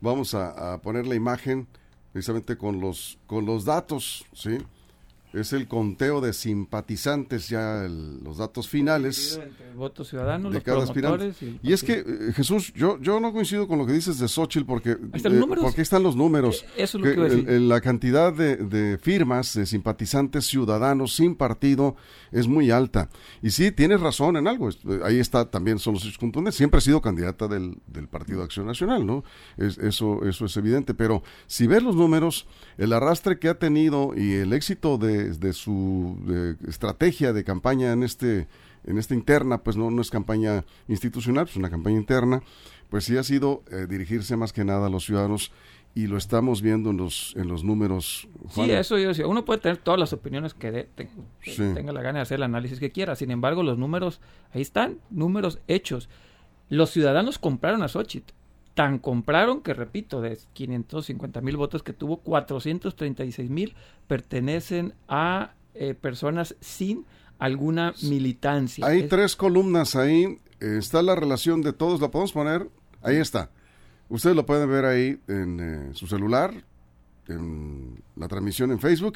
vamos 0.00 0.34
a, 0.34 0.74
a 0.74 0.78
poner 0.82 1.06
la 1.06 1.14
imagen 1.14 1.66
precisamente 2.12 2.56
con 2.56 2.80
los, 2.80 3.18
con 3.26 3.46
los 3.46 3.64
datos, 3.64 4.24
¿sí? 4.32 4.58
Es 5.38 5.52
el 5.52 5.68
conteo 5.68 6.20
de 6.20 6.32
simpatizantes, 6.32 7.48
ya 7.48 7.84
el- 7.84 8.18
los 8.22 8.38
datos 8.38 8.68
finales. 8.68 9.40
Votos 9.74 10.08
ciudadanos, 10.08 10.50
de 10.52 10.58
los 10.58 10.64
cada 10.64 10.82
aspirante. 10.84 11.34
Y 11.62 11.72
es 11.72 11.82
que, 11.82 11.98
eh, 11.98 12.32
Jesús, 12.34 12.72
yo, 12.74 12.98
yo 13.00 13.20
no 13.20 13.32
coincido 13.32 13.68
con 13.68 13.78
lo 13.78 13.86
que 13.86 13.92
dices 13.92 14.18
de 14.18 14.28
Xochitl 14.28 14.64
porque, 14.66 14.96
están 15.12 15.32
los 15.32 15.40
números. 15.40 15.64
porque 15.64 15.82
están 15.82 16.02
los 16.02 16.16
números. 16.16 16.62
Eh, 16.76 16.82
eso 16.84 16.98
es 16.98 17.04
lo 17.04 17.10
que 17.10 17.14
iba 17.16 17.26
a 17.26 17.28
decir. 17.28 17.48
el- 17.50 17.68
la 17.68 17.80
cantidad 17.80 18.32
de, 18.32 18.56
de 18.56 18.98
firmas 18.98 19.52
de 19.54 19.66
simpatizantes 19.66 20.46
ciudadanos 20.46 21.14
sin 21.14 21.34
partido 21.34 21.96
es 22.32 22.46
muy 22.48 22.70
alta. 22.70 23.10
Y 23.42 23.50
sí, 23.50 23.70
tienes 23.72 24.00
razón 24.00 24.36
en 24.36 24.48
algo. 24.48 24.70
eh, 24.70 24.74
Ahí 25.04 25.18
está 25.18 25.50
también 25.50 25.78
son 25.78 25.94
los 25.94 26.04
hechos 26.04 26.18
contundentes. 26.18 26.56
Siempre 26.56 26.78
ha 26.78 26.80
sido 26.80 27.00
candidata 27.02 27.46
del, 27.48 27.76
del 27.86 28.08
Partido 28.08 28.38
de 28.38 28.44
Acción 28.44 28.66
Nacional, 28.66 29.04
¿no? 29.06 29.24
Es- 29.58 29.76
eso, 29.78 30.24
eso 30.24 30.46
es 30.46 30.56
evidente. 30.56 30.94
Pero 30.94 31.22
si 31.46 31.66
ves 31.66 31.82
los 31.82 31.94
números, 31.96 32.46
el 32.78 32.92
arrastre 32.92 33.38
que 33.38 33.48
ha 33.48 33.58
tenido 33.58 34.12
y 34.16 34.32
el 34.34 34.52
éxito 34.54 34.96
de, 34.96 35.25
de 35.34 35.52
su 35.52 36.16
de 36.26 36.56
estrategia 36.68 37.32
de 37.32 37.44
campaña 37.44 37.92
en 37.92 38.02
este 38.02 38.48
en 38.84 38.98
esta 38.98 39.14
interna, 39.14 39.58
pues 39.64 39.76
no, 39.76 39.90
no 39.90 40.00
es 40.00 40.10
campaña 40.10 40.64
institucional, 40.88 41.46
es 41.48 41.56
una 41.56 41.68
campaña 41.70 41.96
interna, 41.96 42.42
pues 42.88 43.04
sí 43.04 43.16
ha 43.16 43.22
sido 43.24 43.64
eh, 43.72 43.86
dirigirse 43.88 44.36
más 44.36 44.52
que 44.52 44.64
nada 44.64 44.86
a 44.86 44.90
los 44.90 45.04
ciudadanos 45.04 45.50
y 45.94 46.06
lo 46.06 46.16
estamos 46.18 46.62
viendo 46.62 46.90
en 46.90 46.98
los 46.98 47.34
en 47.36 47.48
los 47.48 47.64
números. 47.64 48.28
Juan. 48.48 48.66
Sí, 48.68 48.72
eso 48.72 48.98
yo 48.98 49.08
decía. 49.08 49.26
Uno 49.26 49.44
puede 49.44 49.60
tener 49.60 49.78
todas 49.78 49.98
las 49.98 50.12
opiniones 50.12 50.54
que, 50.54 50.70
de- 50.70 50.84
te- 50.84 51.08
que 51.42 51.50
Sí. 51.50 51.62
tenga 51.74 51.92
la 51.92 52.02
gana 52.02 52.18
de 52.18 52.22
hacer 52.22 52.36
el 52.36 52.42
análisis 52.44 52.78
que 52.78 52.92
quiera. 52.92 53.16
Sin 53.16 53.30
embargo, 53.30 53.62
los 53.62 53.76
números, 53.78 54.20
ahí 54.52 54.60
están, 54.62 54.98
números 55.10 55.58
hechos. 55.68 56.08
Los 56.68 56.90
ciudadanos 56.90 57.38
compraron 57.38 57.82
a 57.82 57.88
Xochitl. 57.88 58.32
Tan 58.76 58.98
compraron 58.98 59.62
que, 59.62 59.72
repito, 59.72 60.20
de 60.20 60.38
550 60.52 61.40
mil 61.40 61.56
votos 61.56 61.82
que 61.82 61.94
tuvo, 61.94 62.18
436 62.18 63.48
mil 63.48 63.74
pertenecen 64.06 64.92
a 65.08 65.54
eh, 65.74 65.94
personas 65.94 66.54
sin 66.60 67.06
alguna 67.38 67.94
militancia. 68.02 68.86
Hay 68.86 69.00
Es- 69.00 69.08
tres 69.08 69.34
columnas 69.34 69.96
ahí, 69.96 70.38
eh, 70.60 70.76
está 70.78 71.00
la 71.00 71.14
relación 71.14 71.62
de 71.62 71.72
todos, 71.72 72.02
la 72.02 72.10
podemos 72.10 72.32
poner, 72.32 72.68
ahí 73.00 73.16
está. 73.16 73.50
Ustedes 74.10 74.36
lo 74.36 74.44
pueden 74.44 74.68
ver 74.70 74.84
ahí 74.84 75.18
en 75.26 75.58
eh, 75.60 75.94
su 75.94 76.06
celular, 76.06 76.52
en 77.28 77.96
la 78.14 78.28
transmisión 78.28 78.72
en 78.72 78.78
Facebook. 78.78 79.14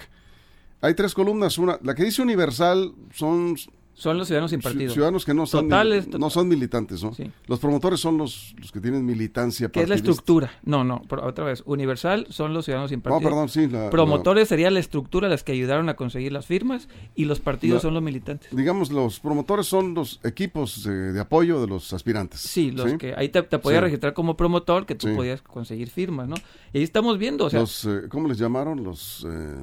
Hay 0.81 0.95
tres 0.95 1.13
columnas, 1.13 1.59
una, 1.59 1.79
la 1.83 1.95
que 1.95 2.05
dice 2.05 2.23
universal 2.23 2.95
son 3.13 3.57
Son 4.01 4.17
los 4.17 4.27
ciudadanos 4.29 4.51
sin 4.51 4.61
partido. 4.61 4.93
Ciudadanos 4.93 5.25
que 5.27 5.35
no 5.35 5.45
son, 5.47 5.67
Totales, 5.69 6.09
no 6.09 6.31
son 6.31 6.49
militantes, 6.49 7.03
¿no? 7.03 7.13
Sí. 7.13 7.31
Los 7.47 7.59
promotores 7.59 8.01
son 8.01 8.17
los, 8.17 8.55
los 8.59 8.73
que 8.73 8.81
tienen 8.81 9.05
militancia 9.05 9.69
¿Qué 9.69 9.81
es 9.81 9.89
la 9.89 9.95
partidista. 9.95 10.11
estructura? 10.13 10.51
No, 10.65 10.85
no, 10.85 11.03
pero 11.09 11.27
otra 11.27 11.45
vez. 11.45 11.63
Universal 11.67 12.27
son 12.31 12.55
los 12.55 12.65
ciudadanos 12.65 12.89
sin 12.91 13.01
No, 13.01 13.03
partido. 13.05 13.29
perdón, 13.31 13.49
sí. 13.51 13.67
la- 13.69 13.91
Promotores 13.91 14.49
sería 14.49 14.71
la 14.71 14.81
estructura, 14.81 15.29
las 15.29 15.45
que 15.45 15.53
ayudaron 15.53 15.89
a 15.91 15.97
conseguir 15.97 16.33
las 16.33 16.47
firmas, 16.47 16.89
y 17.15 17.27
los 17.27 17.41
partidos 17.41 17.77
La- 17.77 17.81
son 17.83 17.95
los 17.95 18.03
militantes. 18.03 18.49
digamos, 18.57 18.91
los 18.91 19.21
promotores 19.21 19.67
son 19.67 19.93
los 19.93 20.19
equipos 20.25 20.83
de, 20.85 21.13
de 21.13 21.21
apoyo 21.21 21.61
de 21.61 21.67
los 21.67 21.93
aspirantes. 21.93 22.41
Sí, 22.41 22.71
los 22.71 22.95
que 22.95 23.15
ahí 23.15 23.29
te, 23.29 23.43
te 23.43 23.59
podías 23.59 23.81
Sí. 23.81 23.85
registrar 23.85 24.15
como 24.15 24.37
promotor, 24.37 24.87
que 24.87 24.95
tú 24.95 25.15
podías 25.15 25.43
conseguir 25.43 25.91
firmas, 25.91 26.27
¿no? 26.29 26.37
Y 26.73 26.79
ahí 26.79 26.85
estamos 26.85 27.19
viendo, 27.19 27.45
o 27.47 27.51
sea, 27.51 27.61
los, 27.61 27.85
eh, 27.85 28.03
¿Cómo 28.09 28.29
les 28.29 28.39
llamaron? 28.39 28.83
Los 28.83 29.27
eh, 29.29 29.57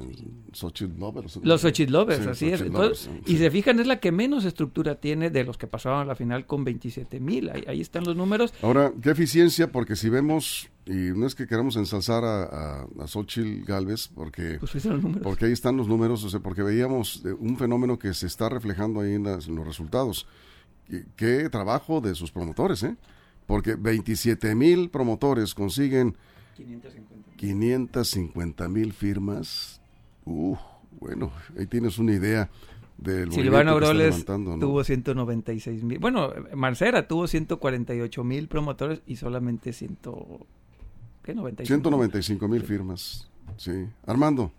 Xochitl 0.52 0.98
lovers. 0.98 1.38
Los 1.42 1.62
Xochitl 1.62 1.92
Lovers, 1.92 2.22
Sí, 2.24 2.28
así 2.28 2.50
es. 2.50 2.60
Entonces, 2.60 3.08
y 3.26 3.36
se 3.38 3.50
fijan, 3.50 3.80
es 3.80 3.86
la 3.86 3.98
que 3.98 4.12
menos 4.12 4.27
estructura 4.36 4.94
tiene 4.96 5.30
de 5.30 5.44
los 5.44 5.56
que 5.58 5.66
pasaban 5.66 6.02
a 6.02 6.04
la 6.04 6.14
final 6.14 6.46
con 6.46 6.62
27 6.64 7.18
mil. 7.20 7.48
Ahí, 7.50 7.64
ahí 7.66 7.80
están 7.80 8.04
los 8.04 8.14
números. 8.16 8.52
Ahora, 8.62 8.92
qué 9.02 9.10
eficiencia, 9.10 9.72
porque 9.72 9.96
si 9.96 10.08
vemos, 10.08 10.68
y 10.86 10.92
no 11.16 11.26
es 11.26 11.34
que 11.34 11.46
queramos 11.46 11.76
ensalzar 11.76 12.24
a, 12.24 12.42
a, 12.44 12.86
a 13.00 13.06
Xochitl 13.06 13.64
Galvez, 13.64 14.08
porque, 14.08 14.58
Pues 14.60 14.72
porque 15.22 15.46
ahí 15.46 15.52
están 15.52 15.76
los 15.76 15.88
números, 15.88 16.22
o 16.24 16.30
sea, 16.30 16.40
porque 16.40 16.62
veíamos 16.62 17.22
eh, 17.24 17.32
un 17.32 17.56
fenómeno 17.56 17.98
que 17.98 18.14
se 18.14 18.26
está 18.26 18.48
reflejando 18.48 19.00
ahí 19.00 19.14
en, 19.14 19.24
las- 19.24 19.48
en 19.48 19.56
los 19.56 19.66
resultados. 19.66 20.26
Y 20.88 21.02
Qué 21.16 21.48
trabajo 21.50 22.00
de 22.00 22.14
sus 22.14 22.30
promotores, 22.30 22.82
¿eh? 22.82 22.96
Porque 23.46 23.74
27 23.76 24.54
mil 24.54 24.90
promotores 24.90 25.54
consiguen 25.54 26.14
550 27.36 28.68
mil 28.68 28.92
firmas. 28.92 29.80
Uh, 30.24 30.56
bueno, 31.00 31.32
ahí 31.58 31.66
tienes 31.66 31.98
una 31.98 32.12
idea 32.12 32.50
del 32.98 33.32
Silvano 33.32 33.78
levantando, 33.80 34.50
¿no? 34.56 34.58
tuvo 34.58 34.84
196 34.84 35.82
mil. 35.84 35.98
Bueno, 35.98 36.32
Marcera 36.54 37.06
tuvo 37.08 37.26
148 37.26 38.24
mil 38.24 38.48
promotores 38.48 39.00
y 39.06 39.16
solamente 39.16 39.72
100, 39.72 39.98
¿qué? 41.22 41.34
95. 41.34 41.66
195 41.66 42.48
mil 42.48 42.62
firmas. 42.64 43.28
Sí. 43.56 43.86
Armando. 44.06 44.52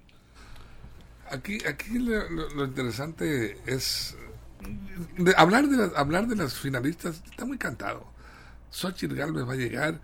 Aquí, 1.31 1.57
aquí 1.67 1.99
lo, 1.99 2.27
lo- 2.29 2.49
lo 2.55 2.65
interesante 2.65 3.57
es 3.67 4.17
de 5.17 5.33
hablar 5.37 5.67
de 5.67 5.77
las, 5.77 5.95
hablar 5.95 6.27
de 6.27 6.35
las 6.35 6.55
finalistas 6.55 7.21
está 7.29 7.45
muy 7.45 7.57
cantado. 7.57 8.03
Xochitl 8.71 9.15
Galvez 9.15 9.47
va 9.47 9.53
a 9.53 9.57
llegar 9.57 10.01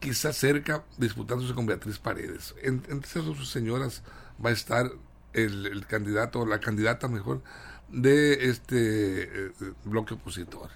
quizás 0.00 0.36
cerca 0.36 0.84
disputándose 0.98 1.54
con 1.54 1.64
Beatriz 1.66 1.98
Paredes. 1.98 2.54
En- 2.62 2.82
entre 2.88 3.08
esas 3.08 3.24
dos 3.24 3.48
señoras 3.48 4.02
va 4.44 4.50
a 4.50 4.52
estar 4.52 4.90
el, 5.32 5.66
el 5.66 5.86
candidato, 5.86 6.40
o 6.40 6.46
la 6.46 6.60
candidata 6.60 7.08
mejor, 7.08 7.42
de 7.88 8.50
este 8.50 9.22
eh, 9.22 9.52
bloque 9.84 10.14
opositor. 10.14 10.70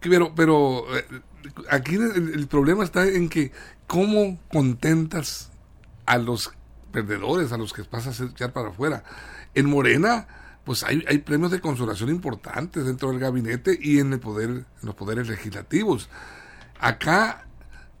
Pero, 0.00 0.34
pero 0.34 0.84
eh, 0.96 1.04
aquí 1.70 1.96
el, 1.96 2.46
problema 2.48 2.84
está 2.84 3.06
en 3.06 3.28
que 3.28 3.52
cómo 3.86 4.38
contentas 4.50 5.50
a 6.06 6.18
los 6.18 6.52
perdedores, 6.92 7.52
a 7.52 7.58
los 7.58 7.72
que 7.72 7.84
pasas 7.84 8.20
a 8.20 8.24
echar 8.24 8.52
para 8.52 8.68
afuera. 8.68 9.04
En 9.54 9.66
Morena, 9.66 10.26
pues 10.64 10.84
hay, 10.84 11.04
hay 11.08 11.18
premios 11.18 11.50
de 11.50 11.60
consolación 11.60 12.08
importantes 12.08 12.86
dentro 12.86 13.10
del 13.10 13.18
gabinete 13.18 13.78
y 13.80 13.98
en 13.98 14.12
el 14.12 14.20
poder, 14.20 14.50
en 14.50 14.66
los 14.82 14.94
poderes 14.94 15.28
legislativos. 15.28 16.08
Acá, 16.80 17.46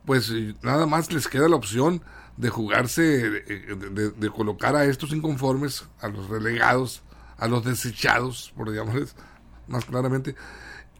pues 0.06 0.32
nada 0.62 0.86
más 0.86 1.12
les 1.12 1.28
queda 1.28 1.48
la 1.48 1.56
opción 1.56 2.02
de 2.36 2.48
jugarse, 2.48 3.42
eh, 3.46 4.12
de 4.16 4.30
colocar 4.30 4.74
a 4.74 4.84
estos 4.84 5.12
inconformes, 5.12 5.84
a 6.00 6.08
los 6.08 6.28
relegados, 6.28 7.02
a 7.36 7.48
los 7.48 7.64
desechados, 7.64 8.52
por 8.56 8.72
llamarles 8.72 9.14
más 9.68 9.84
claramente, 9.84 10.34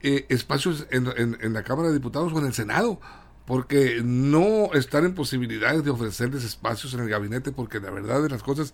eh, 0.01 0.27
espacios 0.29 0.87
en, 0.90 1.07
en- 1.16 1.38
en 1.40 1.53
la 1.53 1.62
Cámara 1.62 1.88
de 1.88 1.94
Diputados 1.94 2.33
o 2.33 2.38
en 2.38 2.47
el 2.47 2.55
Senado, 2.55 3.01
porque 3.47 4.01
no 4.05 4.73
están 4.73 5.05
en 5.05 5.14
posibilidades 5.14 5.85
de 5.85 5.90
ofrecerles 5.90 6.44
espacios 6.44 6.94
en 6.94 7.01
el 7.01 7.09
gabinete, 7.09 7.53
porque 7.53 7.79
la 7.81 7.90
verdad 7.90 8.23
de 8.23 8.31
las 8.31 8.42
cosas 8.42 8.73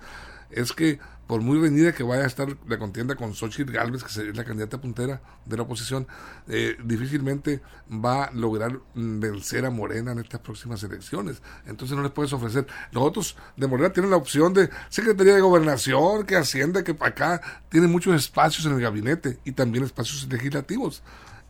es 0.50 0.72
que 0.72 0.98
por 1.26 1.42
muy 1.42 1.60
reñida 1.60 1.92
que 1.92 2.02
vaya 2.02 2.24
a 2.24 2.26
estar 2.26 2.56
la 2.66 2.76
contienda 2.76 3.14
con 3.14 3.34
Xochitl 3.34 3.70
Galvez, 3.72 4.02
que 4.02 4.08
es 4.30 4.36
la 4.36 4.44
candidata 4.44 4.80
puntera 4.80 5.22
de 5.46 5.56
la 5.56 5.62
oposición, 5.62 6.08
eh, 6.48 6.76
difícilmente 6.82 7.62
va 7.88 8.24
a 8.24 8.30
lograr 8.32 8.80
mm, 8.94 9.20
vencer 9.20 9.64
a 9.64 9.70
Morena 9.70 10.10
en 10.10 10.18
estas 10.18 10.40
próximas 10.40 10.82
elecciones. 10.82 11.40
Entonces 11.66 11.96
no 11.96 12.02
les 12.02 12.10
puedes 12.10 12.32
ofrecer. 12.32 12.66
Los 12.90 13.04
otros 13.04 13.36
de 13.56 13.68
Morena 13.68 13.92
tienen 13.92 14.10
la 14.10 14.16
opción 14.16 14.52
de 14.54 14.70
Secretaría 14.88 15.36
de 15.36 15.40
Gobernación, 15.40 16.26
que 16.26 16.34
Hacienda, 16.36 16.82
que 16.82 16.96
acá 16.98 17.40
tienen 17.68 17.92
muchos 17.92 18.12
espacios 18.16 18.66
en 18.66 18.72
el 18.72 18.80
gabinete 18.80 19.38
y 19.44 19.52
también 19.52 19.84
espacios 19.84 20.26
legislativos. 20.32 21.02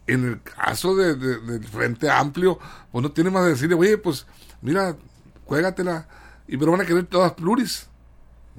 En 0.07 0.25
el 0.27 0.43
caso 0.43 0.95
de, 0.95 1.15
de- 1.15 1.39
del 1.39 1.65
Frente 1.67 2.11
Amplio, 2.11 2.59
pues 2.93 3.03
no 3.03 3.13
tiene 3.13 3.31
más 3.31 3.45
de 3.45 3.51
decirle, 3.51 3.77
oye, 3.77 3.97
pues 3.97 4.27
mira, 4.61 4.95
juégatela, 5.47 6.07
y 6.47 6.57
pero 6.59 6.73
van 6.73 6.81
a 6.83 6.85
querer 6.87 7.07
todas 7.07 7.33
pluris. 7.33 7.87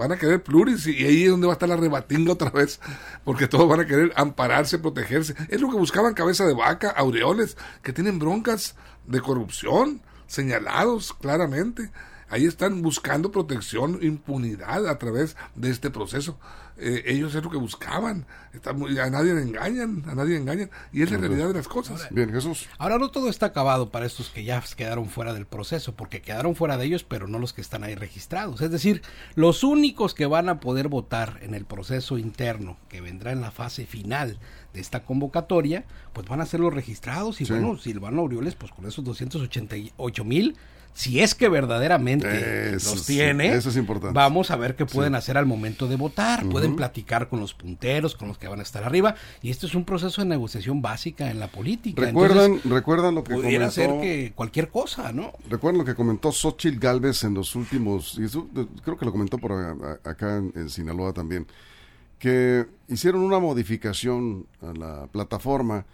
Van 0.01 0.11
a 0.11 0.17
querer 0.17 0.41
pluris 0.41 0.87
y 0.87 1.05
ahí 1.05 1.25
es 1.25 1.29
donde 1.29 1.45
va 1.45 1.53
a 1.53 1.57
estar 1.57 1.69
la 1.69 1.75
rebatinga 1.75 2.33
otra 2.33 2.49
vez, 2.49 2.79
porque 3.23 3.47
todos 3.47 3.69
van 3.69 3.81
a 3.81 3.85
querer 3.85 4.11
ampararse, 4.15 4.79
protegerse. 4.79 5.35
Es 5.47 5.61
lo 5.61 5.69
que 5.69 5.77
buscaban 5.77 6.15
cabeza 6.15 6.43
de 6.43 6.55
vaca, 6.55 6.89
aureoles, 6.89 7.55
que 7.83 7.93
tienen 7.93 8.17
broncas 8.17 8.75
de 9.05 9.21
corrupción, 9.21 10.01
señalados 10.25 11.13
claramente. 11.13 11.91
Ahí 12.29 12.47
están 12.47 12.81
buscando 12.81 13.31
protección, 13.31 13.99
impunidad 14.01 14.87
a 14.87 14.97
través 14.97 15.37
de 15.53 15.69
este 15.69 15.91
proceso. 15.91 16.39
Eh, 16.83 17.03
ellos 17.13 17.35
es 17.35 17.43
lo 17.43 17.49
que 17.51 17.57
buscaban. 17.57 18.25
Están 18.53 18.79
muy- 18.79 18.97
a 18.97 19.09
nadie 19.09 19.31
engañan, 19.31 20.03
a 20.07 20.15
nadie 20.15 20.35
engañan. 20.37 20.69
Y 20.91 21.03
es 21.03 21.11
la 21.11 21.17
realidad 21.19 21.47
de 21.47 21.53
las 21.53 21.67
cosas. 21.67 22.07
Bien, 22.09 22.31
Jesús. 22.31 22.67
Ahora 22.79 22.97
no 22.97 23.09
todo 23.11 23.29
está 23.29 23.45
acabado 23.45 23.89
para 23.91 24.05
estos 24.05 24.29
que 24.29 24.43
ya 24.43 24.61
quedaron 24.75 25.07
fuera 25.07 25.33
del 25.33 25.45
proceso, 25.45 25.95
porque 25.95 26.21
quedaron 26.21 26.55
fuera 26.55 26.77
de 26.77 26.85
ellos, 26.85 27.03
pero 27.03 27.27
no 27.27 27.37
los 27.39 27.53
que 27.53 27.61
están 27.61 27.83
ahí 27.83 27.95
registrados. 27.95 28.61
Es 28.61 28.71
decir, 28.71 29.03
los 29.35 29.63
únicos 29.63 30.13
que 30.13 30.25
van 30.25 30.49
a 30.49 30.59
poder 30.59 30.87
votar 30.87 31.39
en 31.43 31.53
el 31.53 31.65
proceso 31.65 32.17
interno, 32.17 32.77
que 32.89 32.99
vendrá 32.99 33.31
en 33.31 33.41
la 33.41 33.51
fase 33.51 33.85
final 33.85 34.39
de 34.73 34.79
esta 34.81 35.03
convocatoria, 35.03 35.85
pues 36.13 36.27
van 36.27 36.41
a 36.41 36.45
ser 36.45 36.59
los 36.61 36.73
registrados. 36.73 37.39
Y 37.41 37.45
Sí. 37.45 37.53
bueno, 37.53 37.77
Silvano 37.77 38.21
Aureoles, 38.21 38.55
pues 38.55 38.71
con 38.71 38.85
esos 38.87 39.03
288 39.05 40.23
mil, 40.23 40.55
si 40.93 41.21
es 41.21 41.35
que 41.35 41.47
verdaderamente 41.49 42.75
Eso 42.75 42.91
los 42.95 43.03
sí, 43.05 43.13
tiene, 43.15 43.53
eso 43.55 43.69
es 43.69 43.77
importante. 43.77 44.13
vamos 44.13 44.51
a 44.51 44.55
ver 44.57 44.75
qué 44.75 44.85
pueden 44.85 45.15
hacer 45.15 45.37
al 45.37 45.45
momento 45.45 45.87
de 45.87 45.95
votar. 45.95 46.45
Pueden 46.47 46.75
platicar 46.75 47.29
con 47.29 47.39
los 47.39 47.53
punteros, 47.53 48.15
con 48.15 48.27
los 48.27 48.37
que 48.37 48.47
van 48.47 48.59
a 48.59 48.63
estar 48.63 48.83
arriba. 48.83 49.15
Y 49.41 49.49
esto 49.51 49.67
es 49.67 49.75
un 49.75 49.85
proceso 49.85 50.21
de 50.21 50.27
negociación 50.27 50.81
básica 50.81 51.31
en 51.31 51.39
la 51.39 51.47
política. 51.47 52.01
¿Recuerdan, 52.01 52.45
Entonces, 52.53 52.71
recuerdan 52.71 53.15
lo 53.15 53.23
que 53.23 53.33
pudiera 53.35 53.69
comentó, 53.69 53.93
ser 53.93 54.01
que 54.01 54.33
cualquier 54.35 54.69
cosa, 54.69 55.11
¿no? 55.11 55.31
recuerdan 55.49 55.79
lo 55.79 55.85
que 55.85 55.95
comentó 55.95 56.31
Xochitl 56.31 56.79
Galvez 56.79 57.23
en 57.23 57.33
los 57.35 57.55
últimos, 57.55 58.17
y 58.19 58.25
eso, 58.25 58.47
creo 58.83 58.97
que 58.97 59.05
lo 59.05 59.11
comentó 59.11 59.37
por 59.37 59.51
acá 60.03 60.37
en, 60.37 60.51
en 60.55 60.69
Sinaloa 60.69 61.13
también, 61.13 61.47
que 62.19 62.65
hicieron 62.87 63.21
una 63.21 63.39
modificación 63.39 64.45
a 64.61 64.73
la 64.77 65.07
plataforma 65.07 65.85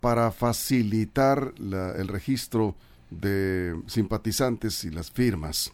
para 0.00 0.30
facilitar 0.32 1.52
la- 1.58 1.92
el 1.92 2.08
registro 2.08 2.74
de 3.10 3.76
simpatizantes 3.86 4.84
y 4.84 4.90
las 4.90 5.10
firmas. 5.10 5.72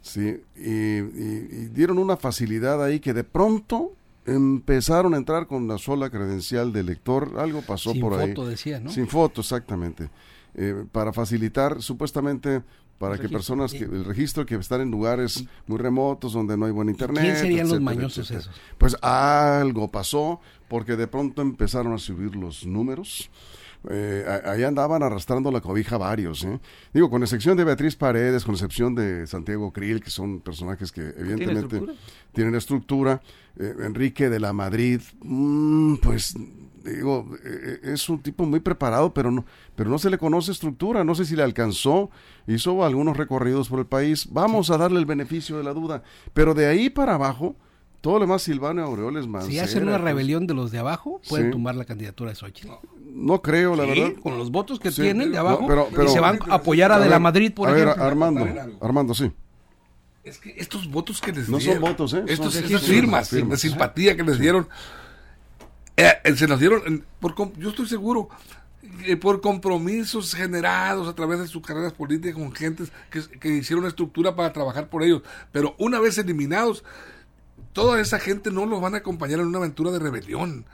¿sí? 0.00 0.40
Y, 0.56 0.70
y- 0.70 1.48
y 1.50 1.68
dieron 1.72 1.98
una 1.98 2.16
facilidad 2.16 2.82
ahí 2.84 3.00
que 3.00 3.14
de 3.14 3.24
pronto 3.24 3.92
empezaron 4.26 5.14
a 5.14 5.16
entrar 5.18 5.46
con 5.46 5.68
la 5.68 5.78
sola 5.78 6.10
credencial 6.10 6.72
de 6.72 6.80
elector, 6.80 7.32
algo 7.38 7.62
pasó 7.62 7.92
Sin 7.92 8.00
por 8.00 8.14
ahí. 8.20 8.28
foto, 8.28 8.46
decía, 8.48 8.80
¿no? 8.80 8.90
Sin 8.90 9.06
foto, 9.06 9.40
exactamente. 9.42 10.08
Eh, 10.54 10.84
para 10.92 11.12
facilitar, 11.12 11.82
supuestamente, 11.82 12.62
para 12.98 13.14
El 13.14 13.20
que 13.20 13.26
registro, 13.28 13.38
personas, 13.56 13.72
que 13.72 13.84
el 13.84 14.04
registro 14.04 14.46
que 14.46 14.54
están 14.54 14.80
en 14.82 14.90
lugares 14.90 15.44
muy 15.66 15.78
remotos, 15.78 16.32
donde 16.32 16.56
no 16.56 16.64
hay 16.66 16.72
buen 16.72 16.88
internet. 16.88 17.22
¿Quién 17.24 17.36
serían 17.36 17.68
los 17.68 17.80
mañosos 17.80 18.30
etcétera. 18.30 18.52
esos? 18.52 18.62
Pues 18.78 18.96
algo 19.02 19.90
pasó, 19.90 20.40
porque 20.68 20.96
de 20.96 21.06
pronto 21.06 21.42
empezaron 21.42 21.92
a 21.92 21.98
subir 21.98 22.34
los 22.36 22.64
números. 22.64 23.30
Eh, 23.90 24.24
ahí 24.44 24.62
andaban 24.62 25.02
arrastrando 25.02 25.50
la 25.50 25.60
cobija 25.60 25.98
varios. 25.98 26.44
¿eh? 26.44 26.58
Digo, 26.92 27.10
con 27.10 27.22
excepción 27.22 27.56
de 27.56 27.64
Beatriz 27.64 27.96
Paredes, 27.96 28.44
con 28.44 28.54
excepción 28.54 28.94
de 28.94 29.26
Santiago 29.26 29.72
Krill, 29.72 30.00
que 30.00 30.10
son 30.10 30.40
personajes 30.40 30.90
que 30.90 31.02
evidentemente 31.02 31.76
estructura? 31.76 31.94
tienen 32.32 32.54
estructura. 32.54 33.22
Eh, 33.58 33.74
Enrique 33.84 34.28
de 34.30 34.40
la 34.40 34.52
Madrid, 34.52 35.00
mm, 35.22 35.96
pues 35.96 36.34
digo, 36.84 37.28
eh, 37.44 37.80
es 37.84 38.08
un 38.08 38.20
tipo 38.20 38.44
muy 38.44 38.60
preparado, 38.60 39.14
pero 39.14 39.30
no, 39.30 39.44
pero 39.76 39.90
no 39.90 39.98
se 39.98 40.10
le 40.10 40.18
conoce 40.18 40.52
estructura. 40.52 41.04
No 41.04 41.14
sé 41.14 41.24
si 41.24 41.36
le 41.36 41.42
alcanzó. 41.42 42.10
Hizo 42.46 42.84
algunos 42.84 43.16
recorridos 43.16 43.68
por 43.68 43.78
el 43.78 43.86
país. 43.86 44.28
Vamos 44.30 44.70
a 44.70 44.78
darle 44.78 44.98
el 44.98 45.06
beneficio 45.06 45.56
de 45.56 45.64
la 45.64 45.72
duda. 45.72 46.02
Pero 46.32 46.54
de 46.54 46.66
ahí 46.66 46.90
para 46.90 47.14
abajo, 47.14 47.56
todo 48.04 48.14
lo 48.18 48.20
demás 48.26 48.42
Silvano 48.42 48.82
Aureoles 48.84 49.26
Mancera. 49.26 49.50
Si 49.50 49.58
hacen 49.58 49.88
una 49.88 49.96
rebelión 49.96 50.46
de 50.46 50.52
los 50.52 50.70
de 50.70 50.78
abajo, 50.78 51.22
pueden 51.26 51.46
Sí. 51.46 51.52
tumbar 51.52 51.74
la 51.74 51.86
candidatura 51.86 52.28
de 52.30 52.36
Xochitl. 52.36 52.68
No 53.14 53.40
creo, 53.40 53.74
la 53.74 53.84
Sí, 53.84 53.98
verdad. 54.00 54.20
con 54.22 54.36
los 54.36 54.50
votos 54.50 54.78
que 54.78 54.90
Sí. 54.90 55.00
tienen 55.00 55.30
de 55.30 55.36
No, 55.36 55.40
abajo, 55.40 55.64
pero- 55.66 55.88
pero- 55.90 56.04
y 56.04 56.08
se 56.12 56.20
van 56.20 56.38
a 56.50 56.56
apoyar 56.56 56.92
a, 56.92 56.96
A 56.96 57.00
De 57.00 57.08
la 57.08 57.18
Madrid, 57.18 57.50
por 57.54 57.70
a 57.70 57.72
ver, 57.72 57.84
ejemplo. 57.84 58.04
Armando, 58.04 58.40
A 58.40 58.44
ver, 58.44 58.58
algo. 58.58 58.84
Armando, 58.84 59.14
sí. 59.14 59.32
Es 60.22 60.38
que 60.38 60.54
estos 60.58 60.90
votos 60.90 61.20
que 61.22 61.32
les 61.32 61.48
No 61.48 61.56
son 61.56 61.60
dieron, 61.60 61.80
votos, 61.82 62.12
¿eh? 62.12 62.24
estos, 62.28 62.52
Son 62.52 62.64
estas 62.64 62.82
firmas, 62.82 63.30
firmas, 63.30 63.62
de 63.62 63.68
simpatía 63.68 64.14
que 64.16 64.22
les 64.22 64.38
dieron, 64.38 64.68
Eh, 65.96 66.10
eh, 66.24 66.36
se 66.36 66.46
las 66.48 66.58
dieron, 66.60 67.04
por, 67.20 67.34
yo 67.56 67.70
estoy 67.70 67.86
seguro, 67.86 68.28
eh, 69.06 69.16
por 69.16 69.40
compromisos 69.40 70.34
generados 70.34 71.08
a 71.08 71.14
través 71.14 71.38
de 71.38 71.46
sus 71.46 71.62
carreras 71.64 71.92
políticas 71.92 72.34
con 72.34 72.52
gentes 72.52 72.90
que, 73.10 73.22
que 73.38 73.48
hicieron 73.48 73.84
una 73.84 73.88
estructura 73.88 74.34
para 74.36 74.52
trabajar 74.52 74.88
por 74.90 75.02
ellos. 75.04 75.22
Pero 75.52 75.74
una 75.78 76.00
vez 76.00 76.18
eliminados, 76.18 76.82
toda 77.74 78.00
esa 78.00 78.18
gente 78.18 78.50
no 78.50 78.64
los 78.64 78.80
van 78.80 78.94
a 78.94 78.98
acompañar 78.98 79.40
en 79.40 79.46
una 79.48 79.58
aventura 79.58 79.90
de 79.90 79.98
rebelión. 79.98 80.64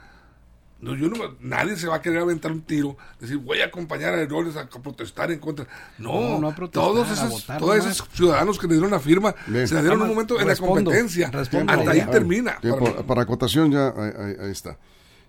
No, 0.79 0.95
yo 0.95 1.09
no, 1.09 1.15
nadie 1.41 1.75
se 1.75 1.87
va 1.87 1.97
a 1.97 2.01
querer 2.01 2.19
aventar 2.21 2.51
un 2.51 2.61
tiro, 2.61 2.97
decir 3.19 3.37
voy 3.37 3.61
a 3.61 3.65
acompañar 3.65 4.15
a 4.15 4.21
Herodes 4.21 4.55
a, 4.57 4.67
protestar 4.67 5.31
en 5.31 5.37
contra. 5.39 5.67
No, 5.99 6.21
No, 6.21 6.39
no 6.39 6.47
a 6.47 6.55
protestar, 6.55 6.83
todos 6.83 7.07
a 7.09 7.13
esos, 7.13 7.29
votar 7.29 7.59
todos 7.59 7.75
esos 7.85 8.07
ciudadanos 8.13 8.57
que 8.57 8.65
le 8.65 8.73
dieron 8.73 8.89
la 8.89 8.99
firma 8.99 9.35
Bien. 9.45 9.67
se 9.67 9.75
la 9.75 9.81
dieron 9.81 9.99
en 9.99 10.03
un 10.05 10.09
momento 10.09 10.39
en 10.39 10.47
la 10.47 10.55
competencia. 10.55 11.29
respondo 11.29 11.71
Hasta 11.73 11.91
ahí 11.91 12.01
termina. 12.09 12.57
Tiempo, 12.61 12.85
para 12.85 13.03
para 13.03 13.21
acotación 13.21 13.71
ya, 13.71 13.89
ahí, 13.89 14.11
ahí- 14.17 14.35
ahí 14.45 14.51
está. 14.51 14.77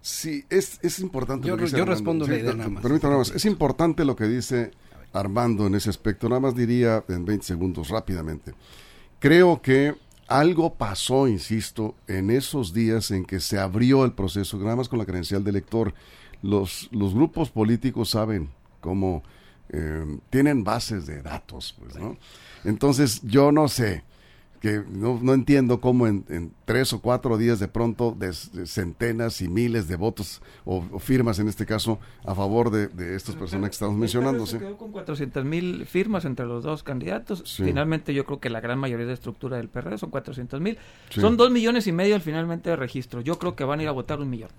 Sí, 0.01 0.43
es, 0.49 0.79
es 0.83 0.99
importante 1.01 1.47
Yo- 1.47 1.53
lo 1.55 1.59
que 1.59 1.65
dice 1.65 1.77
yo 1.77 1.83
Armando. 1.83 2.25
respondo 2.25 2.25
Sí, 2.25 2.43
nada 2.57 2.69
más. 2.71 2.83
permítame 2.83 3.11
nada 3.13 3.19
más. 3.19 3.31
Es 3.33 3.45
importante 3.45 4.05
lo 4.07 4.17
que 4.17 4.25
dice 4.25 4.71
Armando 5.13 5.67
en 5.67 5.75
ese 5.75 5.91
aspecto. 5.91 6.31
Nada 6.31 6.41
más 6.41 6.55
diría 6.57 7.05
en 7.09 7.27
20 7.27 7.45
segundos 7.47 7.91
rápidamente. 7.91 8.55
Creo 9.19 9.61
que 9.61 9.95
algo 10.39 10.75
pasó, 10.75 11.29
insisto, 11.29 11.95
en 12.07 12.31
esos 12.31 12.73
días 12.73 13.11
en 13.11 13.25
que 13.25 13.41
se 13.41 13.59
abrió 13.59 14.05
el 14.05 14.13
proceso, 14.13 14.57
nada 14.59 14.77
más 14.77 14.89
con 14.89 14.99
la 14.99 15.07
credencial 15.07 15.45
de 15.45 15.51
elector. 15.51 15.95
Los, 16.43 16.89
los 16.91 17.15
grupos 17.15 17.51
políticos 17.51 18.11
saben 18.11 18.51
cómo 18.81 19.23
eh, 19.69 20.19
tienen 20.31 20.65
bases 20.65 21.07
de 21.07 21.23
datos, 21.23 21.77
pues, 21.79 21.97
¿no? 21.97 22.17
Entonces, 22.65 23.21
yo 23.23 23.53
no 23.53 23.69
sé, 23.69 24.05
que 24.63 24.81
no, 24.89 25.19
no 25.21 25.35
entiendo 25.35 25.81
cómo 25.81 26.07
en, 26.07 26.25
en 26.29 26.53
tres 26.65 26.93
o 26.93 27.01
cuatro 27.01 27.37
días 27.37 27.59
de 27.59 27.67
pronto 27.67 28.17
de 28.17 28.33
centenas 28.33 29.41
y 29.41 29.49
miles 29.49 29.89
de 29.89 29.97
votos 29.97 30.41
o, 30.65 30.85
o 30.93 31.01
firmas 31.01 31.41
en 31.41 31.49
este 31.49 31.67
caso 31.67 31.99
a 32.25 32.33
favor 32.33 32.71
de, 32.71 32.87
de 32.87 33.17
estas 33.17 33.35
personas 33.35 33.71
que 33.71 33.75
estamos 33.75 33.97
mencionando. 33.97 34.47
Se 34.47 34.61
quedó 34.61 34.77
con 34.77 34.93
400 34.93 35.45
mil 35.45 35.85
firmas 35.85 36.25
entre 36.25 36.47
los 36.47 36.63
dos 36.63 36.85
candidatos. 36.85 37.43
Sí. 37.45 37.65
Finalmente 37.65 38.15
yo 38.15 38.25
creo 38.25 38.39
que 38.39 38.51
la 38.51 38.61
gran 38.61 38.79
mayoría 38.79 39.05
de 39.05 39.15
estructura 39.15 39.57
del 39.57 39.69
PRD 39.69 39.99
son 39.99 40.11
400 40.11 40.61
mil. 40.61 40.79
Sí. 41.11 41.21
Son 41.21 41.37
dos 41.37 41.51
millones 41.51 41.89
y 41.89 41.93
medio 41.93 42.15
al 42.15 42.21
finalmente 42.21 42.71
de 42.71 42.77
registro. 42.77 43.21
Yo 43.21 43.41
creo 43.41 43.57
que 43.57 43.65
van 43.65 43.81
a 43.81 43.83
ir 43.83 43.89
a 43.89 43.93
votar 43.93 44.21
un 44.21 44.31
millón. 44.31 44.51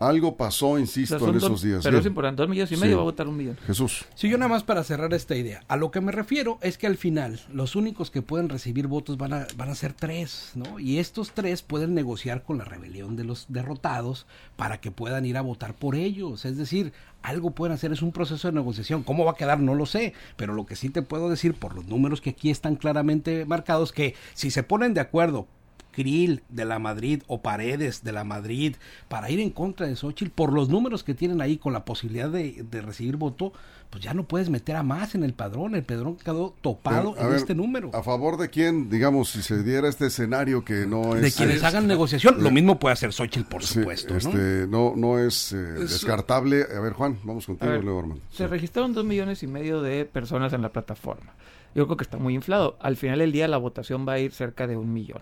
Algo 0.00 0.34
pasó, 0.36 0.70
O 0.70 0.72
sea, 0.76 0.80
insisto, 0.80 1.16
en 1.26 1.34
dos- 1.34 1.42
esos 1.44 1.62
días. 1.62 1.84
Pero 1.84 1.98
es 1.98 2.06
importante, 2.06 2.40
dos 2.40 2.48
millones 2.48 2.72
y 2.72 2.74
Sí. 2.76 2.80
medio 2.80 2.96
va 2.96 3.02
a 3.02 3.04
votar 3.04 3.28
un 3.28 3.36
millón. 3.36 3.58
Jesús. 3.66 4.06
Sí, 4.14 4.30
yo 4.30 4.38
nada 4.38 4.48
más 4.48 4.62
para 4.64 4.82
cerrar 4.82 5.12
esta 5.12 5.36
idea. 5.36 5.62
A 5.68 5.76
lo 5.76 5.90
que 5.90 6.00
me 6.00 6.10
refiero 6.10 6.58
es 6.62 6.78
que 6.78 6.86
al 6.86 6.96
final 6.96 7.38
los 7.52 7.76
únicos 7.76 8.10
que 8.10 8.22
pueden 8.22 8.48
recibir 8.48 8.86
votos 8.86 9.18
van 9.18 9.34
a, 9.34 9.46
van 9.56 9.68
a 9.68 9.74
ser 9.74 9.92
tres, 9.92 10.52
¿no? 10.54 10.78
Y 10.80 10.98
estos 11.00 11.32
tres 11.32 11.60
pueden 11.62 11.94
negociar 11.94 12.42
con 12.42 12.56
la 12.56 12.64
rebelión 12.64 13.14
de 13.14 13.24
los 13.24 13.44
derrotados 13.50 14.26
para 14.56 14.80
que 14.80 14.90
puedan 14.90 15.26
ir 15.26 15.36
a 15.36 15.42
votar 15.42 15.74
por 15.74 15.94
ellos. 15.94 16.46
Es 16.46 16.56
decir, 16.56 16.94
algo 17.22 17.50
pueden 17.50 17.74
hacer, 17.74 17.92
es 17.92 18.00
un 18.00 18.12
proceso 18.12 18.48
de 18.48 18.54
negociación. 18.54 19.02
¿Cómo 19.02 19.26
va 19.26 19.32
a 19.32 19.36
quedar? 19.36 19.60
No 19.60 19.74
lo 19.74 19.84
sé. 19.84 20.14
Pero 20.36 20.54
lo 20.54 20.64
que 20.64 20.76
sí 20.76 20.88
te 20.88 21.02
puedo 21.02 21.28
decir 21.28 21.52
por 21.52 21.74
los 21.74 21.84
números 21.86 22.22
que 22.22 22.30
aquí 22.30 22.48
están 22.48 22.76
claramente 22.76 23.44
marcados, 23.44 23.92
que 23.92 24.14
si 24.32 24.50
se 24.50 24.62
ponen 24.62 24.94
de 24.94 25.00
acuerdo 25.00 25.46
Krill 25.92 26.42
de 26.48 26.64
la 26.64 26.78
Madrid 26.78 27.22
o 27.26 27.40
Paredes 27.42 28.02
de 28.04 28.12
la 28.12 28.24
Madrid 28.24 28.76
para 29.08 29.30
ir 29.30 29.40
en 29.40 29.50
contra 29.50 29.86
de 29.86 29.96
Xochitl, 29.96 30.30
por 30.32 30.52
los 30.52 30.68
números 30.68 31.04
que 31.04 31.14
tienen 31.14 31.40
ahí 31.40 31.56
con 31.58 31.72
la 31.72 31.84
posibilidad 31.84 32.28
de, 32.30 32.64
de 32.70 32.80
recibir 32.82 33.16
voto, 33.16 33.52
pues 33.90 34.04
ya 34.04 34.14
no 34.14 34.22
puedes 34.22 34.50
meter 34.50 34.76
a 34.76 34.82
más 34.84 35.16
en 35.16 35.24
el 35.24 35.32
padrón. 35.32 35.74
El 35.74 35.82
padrón 35.82 36.16
quedó 36.16 36.54
topado 36.60 37.14
A 37.18 37.22
en 37.22 37.28
ver, 37.30 37.36
este 37.38 37.54
número. 37.56 37.90
¿A 37.92 38.02
favor 38.04 38.36
de 38.36 38.48
quién, 38.48 38.88
digamos, 38.88 39.30
si 39.30 39.42
se 39.42 39.62
diera 39.64 39.88
este 39.88 40.06
escenario 40.06 40.64
que 40.64 40.86
no 40.86 41.16
es... 41.16 41.22
De 41.22 41.32
quienes 41.32 41.56
es- 41.56 41.64
hagan 41.64 41.88
negociación, 41.88 42.42
lo 42.42 42.50
mismo 42.52 42.78
puede 42.78 42.92
hacer 42.92 43.12
Xochitl, 43.12 43.48
por 43.48 43.64
sí, 43.64 43.74
supuesto. 43.80 44.12
¿no? 44.12 44.18
este, 44.18 44.66
no, 44.68 44.94
no 44.96 45.18
es 45.18 45.52
eh, 45.52 45.74
Es- 45.82 45.90
descartable. 45.90 46.66
A 46.74 46.78
ver, 46.80 46.92
Juan, 46.92 47.18
vamos 47.24 47.46
contigo, 47.46 47.70
ver, 47.72 47.82
luego, 47.82 47.98
Armando. 48.00 48.22
Se 48.30 48.46
registraron 48.46 48.92
dos 48.94 49.04
millones 49.04 49.42
y 49.42 49.48
medio 49.48 49.82
de 49.82 50.04
personas 50.04 50.52
en 50.52 50.62
la 50.62 50.68
plataforma. 50.68 51.32
Yo 51.74 51.86
creo 51.86 51.96
que 51.96 52.04
está 52.04 52.16
muy 52.16 52.34
inflado. 52.34 52.76
Al 52.80 52.96
final 52.96 53.18
del 53.20 53.32
día 53.32 53.48
la 53.48 53.56
votación 53.56 54.06
va 54.06 54.12
a 54.14 54.18
ir 54.20 54.30
cerca 54.32 54.66
de 54.68 54.76
un 54.76 54.92
millón. 54.92 55.20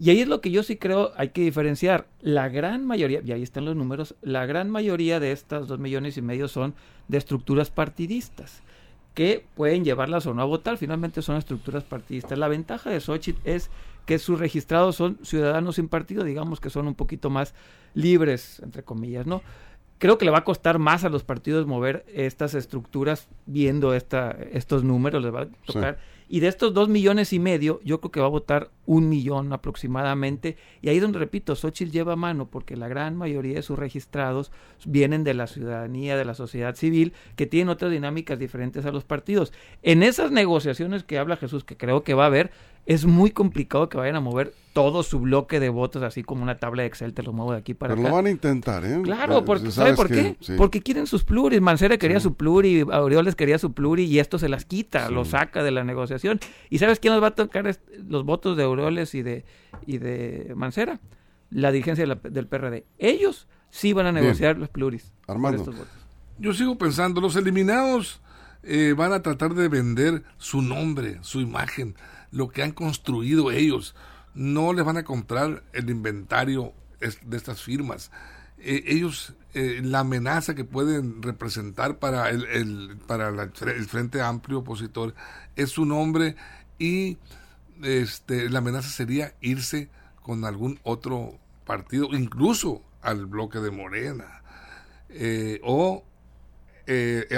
Y 0.00 0.08
ahí 0.08 0.22
es 0.22 0.28
lo 0.28 0.40
que 0.40 0.50
yo 0.50 0.62
sí 0.62 0.76
creo 0.76 1.12
hay 1.18 1.28
que 1.28 1.42
diferenciar. 1.42 2.06
La 2.22 2.48
gran 2.48 2.86
mayoría, 2.86 3.20
y 3.22 3.32
ahí 3.32 3.42
están 3.42 3.66
los 3.66 3.76
números, 3.76 4.14
la 4.22 4.46
gran 4.46 4.70
mayoría 4.70 5.20
de 5.20 5.30
estas 5.30 5.68
dos 5.68 5.78
millones 5.78 6.16
y 6.16 6.22
medio 6.22 6.48
son 6.48 6.74
de 7.08 7.18
estructuras 7.18 7.70
partidistas 7.70 8.62
que 9.12 9.44
pueden 9.54 9.84
llevarlas 9.84 10.24
o 10.26 10.32
no 10.32 10.40
a 10.40 10.46
votar. 10.46 10.78
Finalmente 10.78 11.20
son 11.20 11.36
estructuras 11.36 11.84
partidistas. 11.84 12.38
La 12.38 12.48
ventaja 12.48 12.88
de 12.88 12.98
Xochitl 12.98 13.42
es 13.44 13.70
que 14.06 14.18
sus 14.18 14.38
registrados 14.38 14.96
son 14.96 15.18
ciudadanos 15.22 15.76
sin 15.76 15.88
partido, 15.88 16.24
digamos 16.24 16.60
que 16.60 16.70
son 16.70 16.88
un 16.88 16.94
poquito 16.94 17.28
más 17.28 17.52
libres, 17.92 18.60
entre 18.64 18.82
comillas, 18.82 19.26
¿no? 19.26 19.42
Creo 20.00 20.16
que 20.16 20.24
le 20.24 20.30
va 20.30 20.38
a 20.38 20.44
costar 20.44 20.78
más 20.78 21.04
a 21.04 21.10
los 21.10 21.24
partidos 21.24 21.66
mover 21.66 22.06
estas 22.08 22.54
estructuras 22.54 23.28
viendo 23.44 23.92
esta, 23.92 24.30
estos 24.50 24.82
números, 24.82 25.22
les 25.22 25.34
va 25.34 25.42
a 25.42 25.48
tocar. 25.66 25.98
Y 26.26 26.40
de 26.40 26.48
estos 26.48 26.72
dos 26.72 26.88
millones 26.88 27.34
y 27.34 27.38
medio, 27.38 27.80
yo 27.84 28.00
creo 28.00 28.10
que 28.10 28.20
va 28.20 28.26
a 28.26 28.30
votar 28.30 28.70
un 28.86 29.10
millón 29.10 29.52
aproximadamente. 29.52 30.56
Y 30.80 30.88
ahí 30.88 31.00
donde, 31.00 31.18
repito, 31.18 31.54
Xochitl 31.54 31.90
lleva 31.90 32.16
mano, 32.16 32.46
porque 32.48 32.76
la 32.76 32.88
gran 32.88 33.14
mayoría 33.14 33.56
de 33.56 33.62
sus 33.62 33.78
registrados 33.78 34.52
vienen 34.86 35.22
de 35.22 35.34
la 35.34 35.46
ciudadanía, 35.46 36.16
de 36.16 36.24
la 36.24 36.34
sociedad 36.34 36.76
civil, 36.76 37.12
que 37.36 37.46
tienen 37.46 37.68
otras 37.68 37.90
dinámicas 37.90 38.38
diferentes 38.38 38.86
a 38.86 38.92
los 38.92 39.04
partidos. 39.04 39.52
En 39.82 40.02
esas 40.02 40.30
negociaciones 40.30 41.04
que 41.04 41.18
habla 41.18 41.36
Jesús, 41.36 41.62
que 41.62 41.76
creo 41.76 42.04
que 42.04 42.14
va 42.14 42.22
a 42.22 42.28
haber, 42.28 42.52
es 42.86 43.04
muy 43.06 43.30
complicado 43.30 43.88
que 43.88 43.96
vayan 43.98 44.16
a 44.16 44.20
mover 44.20 44.54
todo 44.72 45.02
su 45.02 45.18
bloque 45.18 45.58
de 45.60 45.68
votos, 45.68 46.02
así 46.02 46.22
como 46.22 46.42
una 46.42 46.58
tabla 46.58 46.82
de 46.82 46.88
Excel, 46.88 47.12
te 47.12 47.22
lo 47.24 47.32
muevo 47.32 47.52
de 47.52 47.58
aquí 47.58 47.74
para 47.74 47.94
Pero 47.94 48.02
acá. 48.02 48.10
lo 48.10 48.14
van 48.16 48.26
a 48.26 48.30
intentar, 48.30 48.84
¿eh? 48.84 49.00
Claro, 49.02 49.38
Eh, 49.38 49.42
porque, 49.44 49.70
sabes 49.70 49.74
¿sabe 49.74 49.94
por 49.96 50.08
que- 50.08 50.14
qué? 50.14 50.36
sí. 50.40 50.52
Porque 50.56 50.80
quieren 50.80 51.06
sus 51.06 51.24
pluris. 51.24 51.60
Mancera 51.60 51.98
quería 51.98 52.18
Sí. 52.20 52.24
su 52.24 52.34
pluri, 52.34 52.84
Aureoles 52.90 53.34
quería 53.34 53.58
su 53.58 53.72
pluri 53.72 54.04
y 54.04 54.18
esto 54.20 54.38
se 54.38 54.48
las 54.48 54.64
quita, 54.64 55.08
Sí. 55.08 55.14
lo 55.14 55.24
saca 55.24 55.62
de 55.64 55.72
la 55.72 55.82
negociación. 55.84 56.38
¿Y 56.68 56.78
sabes 56.78 57.00
quién 57.00 57.12
nos 57.14 57.22
va 57.22 57.28
a 57.28 57.34
tocar 57.34 57.76
los 58.08 58.24
votos 58.24 58.56
de 58.56 58.62
Aureoles 58.62 59.14
y 59.14 59.22
de, 59.22 59.44
y 59.86 59.98
de 59.98 60.52
Mancera? 60.56 61.00
La 61.50 61.72
dirigencia 61.72 62.02
de 62.04 62.08
la- 62.08 62.30
del 62.30 62.46
PRD. 62.46 62.86
Ellos 62.98 63.48
sí 63.70 63.92
van 63.92 64.06
a 64.06 64.12
Bien. 64.12 64.22
negociar 64.24 64.56
los 64.56 64.68
pluris. 64.68 65.12
Armando. 65.26 65.58
estos 65.58 65.76
votos. 65.76 65.92
Yo 66.38 66.54
sigo 66.54 66.78
pensando, 66.78 67.20
los 67.20 67.34
eliminados 67.36 68.20
eh, 68.62 68.94
van 68.96 69.12
a 69.14 69.22
tratar 69.22 69.54
de 69.54 69.68
vender 69.68 70.22
su 70.36 70.60
nombre, 70.62 71.18
su 71.22 71.40
imagen, 71.40 71.94
lo 72.30 72.48
que 72.48 72.62
han 72.62 72.72
construido 72.72 73.50
ellos. 73.50 73.94
No 74.34 74.72
les 74.72 74.84
van 74.84 74.96
a 74.96 75.04
comprar 75.04 75.62
el 75.72 75.90
inventario 75.90 76.72
de 77.00 77.36
estas 77.36 77.62
firmas. 77.62 78.10
Eh, 78.58 78.84
ellos, 78.86 79.34
eh, 79.54 79.80
la 79.82 80.00
amenaza 80.00 80.54
que 80.54 80.64
pueden 80.64 81.22
representar 81.22 81.98
para 81.98 82.28
el, 82.28 82.98
para 83.06 83.30
el 83.30 83.86
Frente 83.86 84.20
Amplio 84.20 84.58
opositor 84.58 85.14
es 85.56 85.70
su 85.70 85.86
nombre 85.86 86.36
y 86.78 87.18
este, 87.82 88.50
la 88.50 88.58
amenaza 88.58 88.90
sería 88.90 89.34
irse 89.40 89.88
con 90.22 90.44
algún 90.44 90.78
otro 90.82 91.38
partido, 91.64 92.08
incluso 92.12 92.82
al 93.00 93.24
bloque 93.26 93.58
de 93.60 93.70
Morena 93.70 94.42
eh, 95.08 95.60
o 95.64 96.04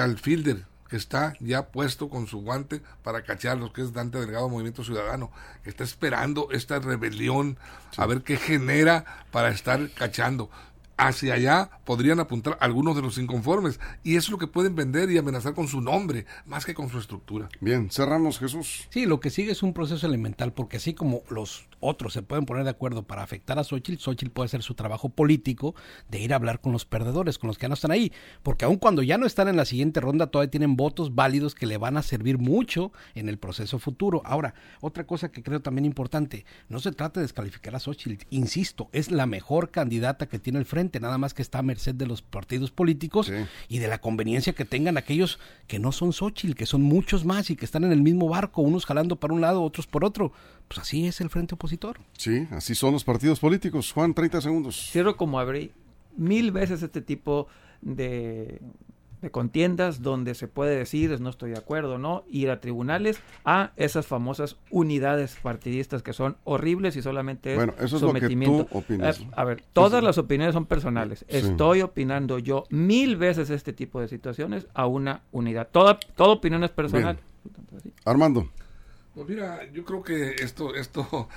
al 0.00 0.18
fielder 0.18 0.64
está 0.96 1.35
ya 1.40 1.68
puesto 1.68 2.09
con 2.09 2.26
su 2.26 2.42
guante 2.42 2.83
para 3.02 3.22
cacharlos, 3.22 3.72
que 3.72 3.83
es 3.83 3.92
Dante 3.92 4.18
Delgado 4.18 4.48
Movimiento 4.48 4.85
Ciudadano, 4.85 5.31
que 5.64 5.70
está 5.70 5.85
esperando 5.85 6.48
esta 6.50 6.78
rebelión 6.78 7.59
a 7.96 8.07
ver 8.07 8.22
qué 8.22 8.37
genera 8.37 9.05
para 9.31 9.50
estar 9.50 9.90
cachando. 9.90 10.50
Hacia 10.96 11.35
allá 11.35 11.70
podrían 11.85 12.20
apuntar 12.20 12.57
algunos 12.61 12.94
de 12.94 13.02
los 13.02 13.18
inconformes 13.18 13.81
y 14.05 14.16
eso 14.16 14.26
es 14.26 14.31
lo 14.31 14.38
que 14.38 14.46
pueden 14.46 14.74
vender 14.74 15.11
y 15.11 15.18
amenazar 15.18 15.55
con 15.55 15.68
su 15.68 15.81
nombre, 15.81 16.26
más 16.46 16.64
que 16.64 16.74
con 16.74 16.88
su 16.88 16.98
estructura. 16.98 17.48
Bien, 17.61 17.90
cerramos, 17.90 18.38
Jesús. 18.38 18.87
Sí, 18.90 19.07
lo 19.07 19.20
que 19.20 19.31
sigue 19.31 19.52
es 19.52 19.62
un 19.62 19.72
proceso 19.72 20.07
elemental, 20.07 20.52
porque 20.52 20.76
así 20.76 20.94
como 20.94 21.22
los 21.28 21.66
otros 21.81 22.12
se 22.12 22.22
pueden 22.22 22.46
poner 22.46 22.64
de 22.64 22.70
acuerdo 22.70 23.02
para 23.02 23.22
afectar 23.22 23.59
a 23.59 23.64
Xochitl, 23.64 24.00
Xochitl 24.00 24.31
puede 24.31 24.46
hacer 24.46 24.62
su 24.62 24.74
trabajo 24.74 25.09
político 25.09 25.74
de 26.09 26.20
ir 26.20 26.33
a 26.33 26.37
hablar 26.37 26.61
con 26.61 26.72
los 26.72 26.85
perdedores, 26.85 27.38
con 27.38 27.48
los 27.48 27.59
que 27.59 27.62
ya 27.62 27.68
no 27.68 27.74
están 27.74 27.90
ahí, 27.90 28.12
porque 28.42 28.64
aun 28.64 28.76
cuando 28.76 29.02
ya 29.02 29.18
no 29.18 29.26
están 29.26 29.48
en 29.48 29.57
la 29.57 29.64
siguiente 29.64 30.00
ronda, 30.00 30.28
todavía 30.28 30.50
tienen 30.50 30.76
votos 30.76 31.14
válidos 31.14 31.55
que 31.55 31.66
le 31.66 31.78
van 31.78 31.96
a 31.96 32.02
servir 32.02 32.38
mucho 32.38 32.92
en 33.14 33.28
el 33.28 33.38
proceso 33.38 33.78
futuro. 33.78 34.22
Ahora, 34.24 34.55
otra 34.81 35.07
cosa 35.07 35.31
que 35.31 35.42
creo 35.42 35.61
también 35.61 35.85
importante, 35.85 36.44
no 36.68 36.78
se 36.78 36.92
trata 36.92 37.20
de 37.20 37.24
descalificar 37.24 37.74
a 37.74 37.81
Xochitl, 37.81 38.26
insisto, 38.31 38.88
es 38.92 39.11
la 39.11 39.26
mejor 39.26 39.70
candidata 39.70 40.28
que 40.28 40.38
tiene 40.38 40.59
el 40.59 40.64
frente, 40.66 40.81
nada 41.00 41.18
más 41.18 41.34
que 41.34 41.42
está 41.42 41.58
a 41.58 41.62
merced 41.62 41.94
de 41.94 42.06
los 42.06 42.22
partidos 42.22 42.70
políticos 42.70 43.26
Sí. 43.26 43.32
y 43.68 43.78
de 43.78 43.88
la 43.88 43.98
conveniencia 44.00 44.52
que 44.52 44.64
tengan 44.64 44.96
aquellos 44.96 45.38
que 45.66 45.78
no 45.78 45.92
son 45.92 46.12
Xochitl, 46.12 46.54
que 46.54 46.66
son 46.66 46.82
muchos 46.82 47.24
más 47.24 47.50
y 47.50 47.56
que 47.56 47.64
están 47.64 47.84
en 47.84 47.92
el 47.92 48.02
mismo 48.02 48.28
barco, 48.28 48.62
unos 48.62 48.86
jalando 48.86 49.16
para 49.16 49.34
un 49.34 49.40
lado, 49.40 49.62
otros 49.62 49.86
por 49.86 50.04
otro. 50.04 50.32
Pues 50.68 50.78
así 50.80 51.06
es 51.06 51.20
el 51.20 51.28
frente 51.30 51.54
opositor. 51.54 51.98
Sí, 52.16 52.46
así 52.50 52.74
son 52.74 52.92
los 52.92 53.04
partidos 53.04 53.38
políticos. 53.40 53.92
Juan, 53.92 54.14
30 54.14 54.40
segundos. 54.40 54.88
Cierro 54.90 55.16
como 55.16 55.38
abrí 55.38 55.72
mil 56.16 56.50
veces 56.52 56.82
este 56.82 57.00
tipo 57.02 57.46
de 57.80 58.60
de 59.22 59.30
contiendas 59.30 60.02
donde 60.02 60.35
se 60.35 60.48
puede 60.48 60.76
decir 60.76 61.18
no 61.20 61.30
estoy 61.30 61.52
de 61.52 61.58
acuerdo, 61.58 61.96
¿no? 61.96 62.24
Ir 62.28 62.50
a 62.50 62.61
tribunales 62.61 63.20
a 63.44 63.72
esas 63.76 64.06
famosas 64.06 64.56
unidades 64.70 65.37
partidistas 65.42 66.02
que 66.02 66.12
son 66.12 66.37
horribles 66.44 66.96
y 66.96 67.02
solamente 67.02 67.52
es 67.52 67.56
Bueno, 67.56 67.72
eso 67.78 67.96
es 67.96 68.02
lo 68.02 68.12
que 68.12 68.20
sometimiento. 68.20 68.66
tú 68.66 68.78
opinas. 68.78 69.20
Eh, 69.20 69.28
a 69.35 69.44
ver, 69.44 69.64
todas 69.72 70.02
las 70.02 70.18
opiniones 70.18 70.54
son 70.54 70.66
personales. 70.66 71.24
Estoy 71.28 71.82
opinando 71.82 72.38
yo 72.38 72.64
mil 72.68 73.16
veces 73.16 73.50
este 73.50 73.72
tipo 73.72 74.00
de 74.00 74.08
situaciones 74.08 74.66
a 74.74 74.87
una 74.87 75.22
unidad. 75.30 75.68
Toda, 75.70 75.98
toda 75.98 76.30
opinión 76.35 76.64
es 76.64 76.70
personal. 76.70 77.18
Armando. 78.04 78.50
Pues 79.14 79.28
mira, 79.28 79.61
yo 79.72 79.85
creo 79.85 80.02
que 80.02 80.35
esto, 80.40 80.74
esto 80.74 81.28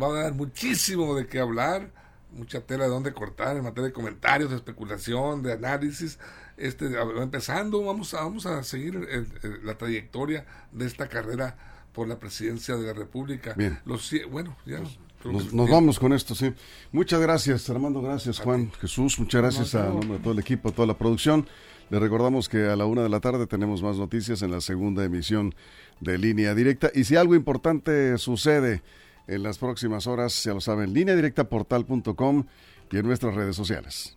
va 0.00 0.08
a 0.08 0.22
dar 0.24 0.34
muchísimo 0.34 1.14
de 1.14 1.26
qué 1.26 1.38
hablar, 1.38 1.90
mucha 2.32 2.60
tela 2.60 2.84
de 2.84 2.90
dónde 2.90 3.12
cortar 3.12 3.56
en 3.56 3.62
materia 3.62 3.88
de 3.88 3.92
comentarios, 3.92 4.50
de 4.50 4.56
especulación, 4.56 5.42
de 5.42 5.52
análisis. 5.52 6.18
Este, 6.60 6.86
empezando, 7.22 7.82
vamos 7.84 8.12
a, 8.14 8.22
vamos 8.22 8.46
a 8.46 8.62
seguir 8.62 8.94
el- 8.96 9.26
el- 9.42 9.66
la 9.66 9.76
trayectoria 9.78 10.44
de 10.72 10.86
esta 10.86 11.08
carrera 11.08 11.56
por 11.92 12.06
la 12.06 12.18
presidencia 12.18 12.76
de 12.76 12.86
la 12.86 12.92
República. 12.92 13.54
Bien. 13.56 13.78
Los, 13.84 14.10
bueno, 14.30 14.56
ya. 14.66 14.80
nos 15.24 15.68
vamos 15.70 15.98
con 15.98 16.12
esto, 16.12 16.34
sí. 16.34 16.52
Muchas 16.92 17.20
gracias, 17.20 17.68
Armando. 17.68 18.00
Gracias, 18.00 18.38
Juan. 18.40 18.70
Jesús, 18.80 19.18
muchas 19.18 19.40
gracias 19.42 19.74
a 19.74 19.86
nombre 19.88 20.18
de 20.18 20.18
todo 20.18 20.32
el 20.32 20.38
equipo, 20.38 20.70
toda 20.72 20.86
la 20.86 20.96
producción. 20.96 21.46
Le 21.90 21.98
recordamos 21.98 22.48
que 22.48 22.68
a 22.68 22.76
la 22.76 22.86
una 22.86 23.02
de 23.02 23.08
la 23.08 23.18
tarde 23.20 23.46
tenemos 23.48 23.82
más 23.82 23.96
noticias 23.96 24.42
en 24.42 24.52
la 24.52 24.60
segunda 24.60 25.04
emisión 25.04 25.54
de 26.00 26.18
Línea 26.18 26.54
Directa. 26.54 26.90
Y 26.94 27.02
si 27.04 27.16
algo 27.16 27.34
importante 27.34 28.16
sucede 28.18 28.82
en 29.26 29.42
las 29.42 29.58
próximas 29.58 30.06
horas, 30.06 30.44
ya 30.44 30.54
lo 30.54 30.60
saben, 30.60 30.92
lineadirectaportal.com 30.94 32.46
y 32.92 32.96
en 32.96 33.06
nuestras 33.06 33.34
redes 33.34 33.56
sociales. 33.56 34.16